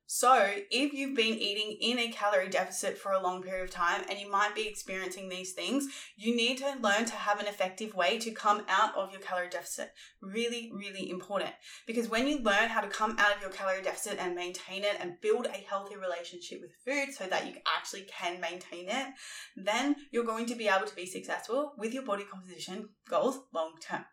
so, 0.07 0.51
if 0.69 0.93
you've 0.93 1.15
been 1.15 1.33
eating 1.33 1.77
in 1.81 1.97
a 1.97 2.11
calorie 2.11 2.49
deficit 2.49 2.95
for 2.95 3.11
a 3.11 3.21
long 3.21 3.41
period 3.41 3.63
of 3.63 3.71
time 3.71 4.03
and 4.07 4.19
you 4.19 4.29
might 4.29 4.53
be 4.53 4.67
experiencing 4.67 5.29
these 5.29 5.53
things, 5.53 5.87
you 6.15 6.35
need 6.35 6.59
to 6.59 6.75
learn 6.79 7.05
to 7.05 7.15
have 7.15 7.39
an 7.39 7.47
effective 7.47 7.95
way 7.95 8.19
to 8.19 8.29
come 8.29 8.63
out 8.69 8.95
of 8.95 9.11
your 9.11 9.19
calorie 9.19 9.49
deficit. 9.49 9.91
Really, 10.21 10.71
really 10.71 11.09
important. 11.09 11.51
Because 11.87 12.07
when 12.07 12.27
you 12.27 12.37
learn 12.39 12.69
how 12.69 12.81
to 12.81 12.87
come 12.87 13.15
out 13.17 13.35
of 13.35 13.41
your 13.41 13.49
calorie 13.49 13.81
deficit 13.81 14.19
and 14.19 14.35
maintain 14.35 14.83
it 14.83 14.97
and 14.99 15.19
build 15.21 15.47
a 15.47 15.65
healthy 15.67 15.95
relationship 15.95 16.61
with 16.61 16.75
food 16.85 17.13
so 17.13 17.25
that 17.25 17.47
you 17.47 17.53
actually 17.75 18.03
can 18.03 18.39
maintain 18.39 18.87
it, 18.87 19.07
then 19.55 19.95
you're 20.11 20.23
going 20.23 20.45
to 20.45 20.55
be 20.55 20.67
able 20.67 20.85
to 20.85 20.95
be 20.95 21.07
successful 21.07 21.73
with 21.79 21.95
your 21.95 22.03
body 22.03 22.25
composition 22.31 22.89
goals 23.09 23.39
long 23.53 23.71
term. 23.81 24.05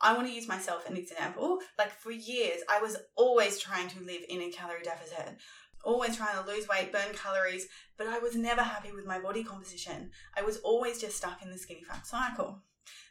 I 0.00 0.14
want 0.14 0.28
to 0.28 0.34
use 0.34 0.48
myself 0.48 0.88
an 0.88 0.96
example. 0.96 1.58
Like 1.76 1.92
for 1.92 2.12
years, 2.12 2.60
I 2.68 2.80
was 2.80 2.96
always 3.16 3.58
trying 3.58 3.88
to 3.88 4.00
live 4.00 4.22
in 4.28 4.40
a 4.42 4.50
calorie 4.50 4.82
deficit, 4.82 5.36
always 5.84 6.16
trying 6.16 6.42
to 6.42 6.48
lose 6.48 6.68
weight, 6.68 6.92
burn 6.92 7.14
calories, 7.14 7.66
but 7.96 8.06
I 8.06 8.18
was 8.18 8.36
never 8.36 8.62
happy 8.62 8.92
with 8.92 9.06
my 9.06 9.18
body 9.18 9.42
composition. 9.42 10.10
I 10.36 10.42
was 10.42 10.58
always 10.58 11.00
just 11.00 11.16
stuck 11.16 11.42
in 11.42 11.50
the 11.50 11.58
skinny 11.58 11.82
fat 11.82 12.06
cycle. 12.06 12.62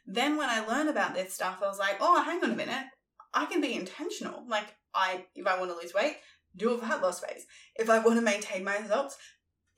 Then 0.06 0.38
when 0.38 0.50
I 0.50 0.66
learned 0.66 0.90
about 0.90 1.14
this 1.14 1.34
stuff, 1.34 1.60
I 1.62 1.68
was 1.68 1.80
like, 1.80 1.98
oh, 2.00 2.24
hang 2.24 2.44
on 2.44 2.52
a 2.52 2.56
minute. 2.56 2.86
I 3.34 3.46
can 3.46 3.62
be 3.62 3.76
intentional. 3.76 4.46
Like 4.48 4.74
I, 4.96 5.26
if 5.36 5.46
I 5.46 5.60
want 5.60 5.72
to 5.72 5.78
lose 5.78 5.94
weight, 5.94 6.18
do 6.56 6.72
a 6.72 6.78
fat 6.78 7.02
loss 7.02 7.20
phase. 7.20 7.46
If 7.76 7.90
I 7.90 8.00
want 8.00 8.18
to 8.18 8.22
maintain 8.22 8.64
my 8.64 8.78
results, 8.78 9.18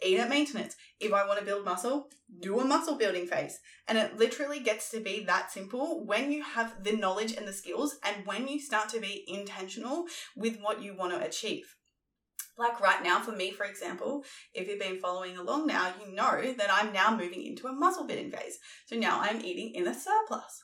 eat 0.04 0.20
at 0.20 0.30
maintenance. 0.30 0.76
If 1.00 1.14
I 1.14 1.26
want 1.28 1.40
to 1.40 1.46
build 1.46 1.66
muscle, 1.66 2.10
do 2.40 2.60
a 2.60 2.66
muscle 2.66 2.96
building 2.96 3.28
phase. 3.28 3.60
And 3.88 3.98
it 3.98 4.18
literally 4.18 4.60
gets 4.60 4.92
to 4.92 5.00
be 5.00 5.24
that 5.26 5.52
simple 5.52 6.06
when 6.06 6.32
you 6.32 6.44
have 6.44 6.84
the 6.84 6.94
knowledge 6.94 7.34
and 7.34 7.48
the 7.48 7.54
skills 7.54 7.98
and 8.04 8.26
when 8.26 8.48
you 8.48 8.60
start 8.60 8.90
to 8.90 9.00
be 9.00 9.26
intentional 9.28 10.06
with 10.36 10.60
what 10.60 10.82
you 10.82 10.96
want 10.96 11.14
to 11.14 11.26
achieve. 11.26 11.76
Like 12.58 12.82
right 12.82 13.02
now, 13.02 13.22
for 13.22 13.32
me, 13.32 13.52
for 13.52 13.66
example, 13.66 14.26
if 14.54 14.68
you've 14.68 14.80
been 14.80 15.00
following 15.00 15.38
along 15.38 15.68
now, 15.68 15.94
you 16.06 16.14
know 16.14 16.54
that 16.58 16.70
I'm 16.70 16.92
now 16.92 17.16
moving 17.16 17.46
into 17.46 17.68
a 17.68 17.72
muscle 17.72 18.06
building 18.06 18.32
phase. 18.32 18.60
So 18.86 18.98
now 18.98 19.22
I'm 19.22 19.42
eating 19.42 19.74
in 19.74 19.88
a 19.88 19.94
surplus 19.94 20.62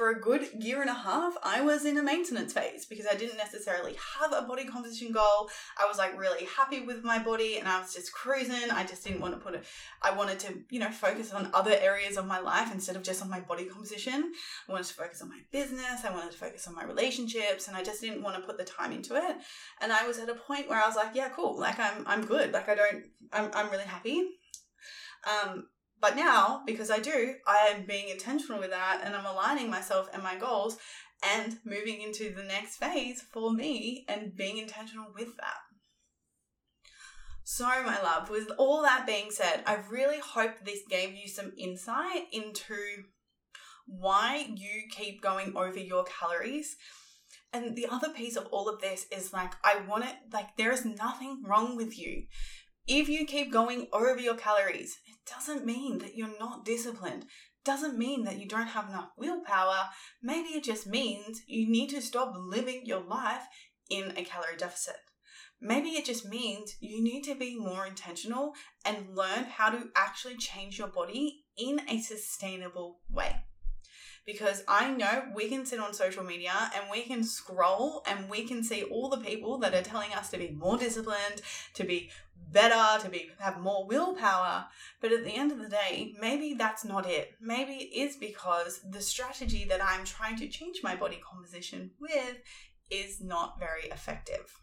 for 0.00 0.08
a 0.08 0.18
good 0.18 0.48
year 0.58 0.80
and 0.80 0.88
a 0.88 0.94
half, 0.94 1.36
I 1.42 1.60
was 1.60 1.84
in 1.84 1.98
a 1.98 2.02
maintenance 2.02 2.54
phase 2.54 2.86
because 2.86 3.04
I 3.06 3.16
didn't 3.16 3.36
necessarily 3.36 3.96
have 4.18 4.32
a 4.32 4.46
body 4.48 4.64
composition 4.64 5.12
goal. 5.12 5.50
I 5.78 5.86
was 5.86 5.98
like 5.98 6.18
really 6.18 6.46
happy 6.56 6.80
with 6.80 7.04
my 7.04 7.18
body 7.18 7.58
and 7.58 7.68
I 7.68 7.78
was 7.78 7.92
just 7.92 8.10
cruising. 8.10 8.70
I 8.72 8.86
just 8.86 9.04
didn't 9.04 9.20
want 9.20 9.34
to 9.34 9.40
put 9.40 9.52
it, 9.52 9.64
I 10.00 10.12
wanted 10.12 10.38
to, 10.38 10.54
you 10.70 10.80
know, 10.80 10.90
focus 10.90 11.34
on 11.34 11.50
other 11.52 11.76
areas 11.78 12.16
of 12.16 12.24
my 12.26 12.40
life 12.40 12.72
instead 12.72 12.96
of 12.96 13.02
just 13.02 13.20
on 13.20 13.28
my 13.28 13.40
body 13.40 13.66
composition. 13.66 14.32
I 14.66 14.72
wanted 14.72 14.86
to 14.86 14.94
focus 14.94 15.20
on 15.20 15.28
my 15.28 15.40
business. 15.52 16.02
I 16.02 16.10
wanted 16.14 16.32
to 16.32 16.38
focus 16.38 16.66
on 16.66 16.74
my 16.74 16.84
relationships 16.84 17.68
and 17.68 17.76
I 17.76 17.82
just 17.82 18.00
didn't 18.00 18.22
want 18.22 18.36
to 18.36 18.42
put 18.42 18.56
the 18.56 18.64
time 18.64 18.92
into 18.92 19.16
it. 19.16 19.36
And 19.82 19.92
I 19.92 20.06
was 20.06 20.18
at 20.18 20.30
a 20.30 20.34
point 20.34 20.66
where 20.70 20.82
I 20.82 20.86
was 20.86 20.96
like, 20.96 21.10
yeah, 21.12 21.28
cool. 21.28 21.60
Like 21.60 21.78
I'm, 21.78 22.04
I'm 22.06 22.24
good. 22.24 22.54
Like 22.54 22.70
I 22.70 22.74
don't, 22.74 23.04
I'm, 23.34 23.50
I'm 23.52 23.70
really 23.70 23.84
happy. 23.84 24.30
Um, 25.28 25.66
but 26.00 26.16
now, 26.16 26.62
because 26.66 26.90
I 26.90 26.98
do, 26.98 27.34
I 27.46 27.72
am 27.74 27.84
being 27.86 28.08
intentional 28.08 28.58
with 28.58 28.70
that 28.70 29.02
and 29.04 29.14
I'm 29.14 29.26
aligning 29.26 29.70
myself 29.70 30.08
and 30.12 30.22
my 30.22 30.36
goals 30.36 30.78
and 31.22 31.58
moving 31.64 32.00
into 32.00 32.34
the 32.34 32.42
next 32.42 32.76
phase 32.76 33.22
for 33.32 33.52
me 33.52 34.04
and 34.08 34.34
being 34.34 34.58
intentional 34.58 35.06
with 35.14 35.36
that. 35.36 35.58
So, 37.44 37.64
my 37.64 38.00
love, 38.00 38.30
with 38.30 38.48
all 38.58 38.82
that 38.82 39.06
being 39.06 39.30
said, 39.30 39.62
I 39.66 39.78
really 39.90 40.20
hope 40.20 40.52
this 40.64 40.82
gave 40.88 41.14
you 41.14 41.28
some 41.28 41.52
insight 41.58 42.26
into 42.32 42.76
why 43.86 44.46
you 44.54 44.82
keep 44.90 45.20
going 45.20 45.54
over 45.56 45.78
your 45.78 46.04
calories. 46.04 46.76
And 47.52 47.74
the 47.74 47.88
other 47.90 48.10
piece 48.10 48.36
of 48.36 48.46
all 48.52 48.68
of 48.68 48.80
this 48.80 49.06
is 49.10 49.32
like, 49.32 49.52
I 49.64 49.80
want 49.88 50.04
it, 50.04 50.14
like, 50.32 50.56
there 50.56 50.70
is 50.70 50.84
nothing 50.84 51.42
wrong 51.44 51.76
with 51.76 51.98
you. 51.98 52.26
If 52.86 53.08
you 53.08 53.26
keep 53.26 53.52
going 53.52 53.86
over 53.92 54.18
your 54.18 54.36
calories, 54.36 54.98
it 55.06 55.18
doesn't 55.26 55.64
mean 55.64 55.98
that 55.98 56.16
you're 56.16 56.38
not 56.38 56.64
disciplined. 56.64 57.26
Doesn't 57.64 57.98
mean 57.98 58.24
that 58.24 58.38
you 58.38 58.48
don't 58.48 58.68
have 58.68 58.88
enough 58.88 59.10
willpower. 59.16 59.90
Maybe 60.22 60.48
it 60.50 60.64
just 60.64 60.86
means 60.86 61.42
you 61.46 61.70
need 61.70 61.90
to 61.90 62.00
stop 62.00 62.32
living 62.36 62.82
your 62.84 63.02
life 63.02 63.42
in 63.88 64.12
a 64.16 64.24
calorie 64.24 64.56
deficit. 64.56 64.96
Maybe 65.60 65.90
it 65.90 66.06
just 66.06 66.26
means 66.26 66.76
you 66.80 67.02
need 67.02 67.22
to 67.24 67.34
be 67.34 67.58
more 67.58 67.86
intentional 67.86 68.54
and 68.84 69.14
learn 69.14 69.44
how 69.44 69.70
to 69.70 69.90
actually 69.94 70.38
change 70.38 70.78
your 70.78 70.88
body 70.88 71.44
in 71.58 71.82
a 71.86 72.00
sustainable 72.00 73.00
way. 73.10 73.44
Because 74.30 74.62
I 74.68 74.90
know 74.90 75.24
we 75.34 75.48
can 75.48 75.66
sit 75.66 75.80
on 75.80 75.94
social 75.94 76.22
media 76.22 76.70
and 76.74 76.84
we 76.90 77.02
can 77.02 77.24
scroll 77.24 78.02
and 78.06 78.28
we 78.28 78.44
can 78.44 78.62
see 78.62 78.82
all 78.84 79.08
the 79.08 79.18
people 79.18 79.58
that 79.58 79.74
are 79.74 79.82
telling 79.82 80.12
us 80.12 80.30
to 80.30 80.38
be 80.38 80.50
more 80.50 80.76
disciplined, 80.76 81.42
to 81.74 81.84
be 81.84 82.10
better, 82.52 83.02
to 83.02 83.08
be 83.08 83.30
have 83.38 83.60
more 83.60 83.86
willpower. 83.86 84.66
But 85.00 85.12
at 85.12 85.24
the 85.24 85.34
end 85.34 85.52
of 85.52 85.58
the 85.58 85.68
day, 85.68 86.14
maybe 86.20 86.54
that's 86.54 86.84
not 86.84 87.08
it. 87.08 87.32
Maybe 87.40 87.72
it 87.72 87.96
is 87.96 88.16
because 88.16 88.80
the 88.88 89.00
strategy 89.00 89.64
that 89.68 89.82
I'm 89.82 90.04
trying 90.04 90.36
to 90.36 90.48
change 90.48 90.80
my 90.82 90.96
body 90.96 91.20
composition 91.28 91.90
with 92.00 92.36
is 92.90 93.20
not 93.20 93.58
very 93.58 93.88
effective. 93.90 94.60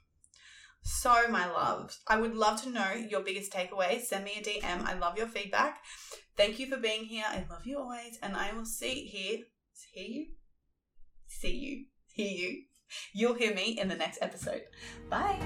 So, 0.84 1.28
my 1.30 1.52
loves, 1.52 2.00
I 2.08 2.18
would 2.18 2.34
love 2.34 2.62
to 2.64 2.70
know 2.70 2.94
your 2.94 3.20
biggest 3.22 3.52
takeaway. 3.52 4.00
Send 4.00 4.24
me 4.24 4.38
a 4.38 4.42
DM. 4.42 4.86
I 4.86 4.94
love 4.98 5.18
your 5.18 5.28
feedback. 5.28 5.80
Thank 6.38 6.60
you 6.60 6.68
for 6.68 6.78
being 6.78 7.04
here. 7.04 7.26
I 7.28 7.46
love 7.50 7.66
you 7.66 7.80
always, 7.80 8.18
and 8.22 8.36
I 8.36 8.54
will 8.54 8.66
see 8.66 9.06
here, 9.06 9.40
hear 9.94 10.06
you, 10.08 10.26
see 11.28 11.56
you, 11.56 11.86
hear 12.14 12.32
you. 12.32 12.64
You'll 13.14 13.34
hear 13.34 13.54
me 13.54 13.78
in 13.80 13.88
the 13.90 13.96
next 13.96 14.20
episode. 14.22 14.62
Bye. 15.10 15.38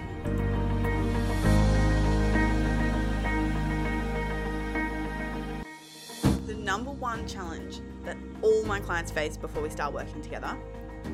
The 6.46 6.54
number 6.56 6.92
one 6.92 7.28
challenge 7.28 7.82
that 8.06 8.18
all 8.42 8.64
my 8.66 8.80
clients 8.80 9.12
face 9.12 9.38
before 9.38 9.64
we 9.64 9.70
start 9.70 9.94
working 9.94 10.22
together 10.22 10.58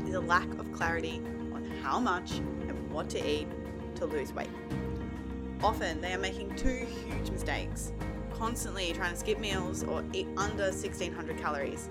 is 0.05 0.13
a 0.13 0.19
lack 0.19 0.51
of 0.59 0.71
clarity 0.73 1.21
on 1.53 1.63
how 1.81 1.99
much 1.99 2.31
and 2.33 2.91
what 2.91 3.09
to 3.11 3.29
eat 3.29 3.47
to 3.95 4.05
lose 4.05 4.33
weight. 4.33 4.49
Often 5.63 6.01
they 6.01 6.13
are 6.13 6.19
making 6.19 6.55
two 6.55 6.85
huge 6.85 7.29
mistakes 7.31 7.91
constantly 8.37 8.93
trying 8.93 9.11
to 9.11 9.17
skip 9.17 9.39
meals 9.39 9.83
or 9.83 10.03
eat 10.13 10.27
under 10.37 10.65
1600 10.65 11.37
calories. 11.37 11.89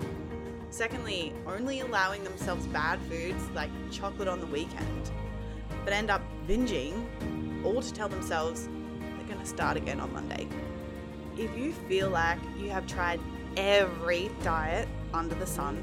Secondly, 0.69 1.33
only 1.45 1.79
allowing 1.79 2.23
themselves 2.23 2.67
bad 2.67 2.99
foods 3.03 3.43
like 3.55 3.69
chocolate 3.91 4.27
on 4.27 4.39
the 4.39 4.45
weekend, 4.47 5.11
but 5.83 5.93
end 5.93 6.09
up 6.09 6.21
binging 6.47 7.07
all 7.63 7.81
to 7.81 7.93
tell 7.93 8.09
themselves 8.09 8.67
they're 8.99 9.27
going 9.27 9.39
to 9.39 9.45
start 9.45 9.77
again 9.77 9.99
on 9.99 10.11
Monday. 10.13 10.47
If 11.37 11.57
you 11.57 11.71
feel 11.71 12.09
like 12.09 12.39
you 12.59 12.69
have 12.69 12.85
tried 12.85 13.19
every 13.55 14.29
diet 14.43 14.87
under 15.13 15.35
the 15.35 15.47
sun 15.47 15.81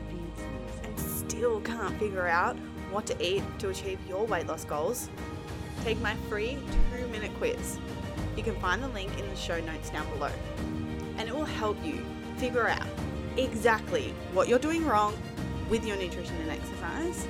and 0.83 1.01
still 1.01 1.61
can't 1.61 1.99
figure 1.99 2.27
out 2.27 2.57
what 2.91 3.07
to 3.07 3.25
eat 3.25 3.43
to 3.59 3.71
achieve 3.71 3.99
your 4.09 4.27
weight 4.27 4.47
loss 4.47 4.65
goals, 4.65 5.09
take 5.83 6.01
my 6.01 6.15
free 6.29 6.59
two 6.93 7.07
minute 7.09 7.33
quiz. 7.39 7.79
You 8.37 8.43
can 8.43 8.55
find 8.57 8.83
the 8.83 8.89
link 8.89 9.17
in 9.19 9.29
the 9.29 9.37
show 9.37 9.61
notes 9.61 9.91
down 9.91 10.09
below. 10.11 10.31
And 11.17 11.29
it 11.29 11.35
will 11.35 11.45
help 11.45 11.83
you 11.85 12.05
figure 12.37 12.69
out 12.69 12.87
exactly 13.37 14.15
what 14.33 14.49
you're 14.49 14.59
doing 14.59 14.85
wrong 14.87 15.17
with 15.69 15.85
your 15.85 15.97
nutrition 15.97 16.37
and 16.37 16.51
exercise 16.51 17.27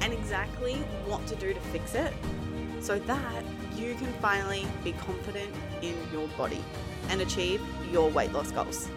and 0.00 0.12
exactly 0.12 0.74
what 1.06 1.26
to 1.26 1.36
do 1.36 1.54
to 1.54 1.60
fix 1.72 1.94
it 1.94 2.12
so 2.80 2.98
that 2.98 3.44
you 3.76 3.94
can 3.94 4.12
finally 4.14 4.66
be 4.84 4.92
confident 4.92 5.52
in 5.82 5.94
your 6.12 6.28
body 6.28 6.62
and 7.08 7.20
achieve 7.20 7.62
your 7.92 8.10
weight 8.10 8.32
loss 8.32 8.50
goals. 8.50 8.88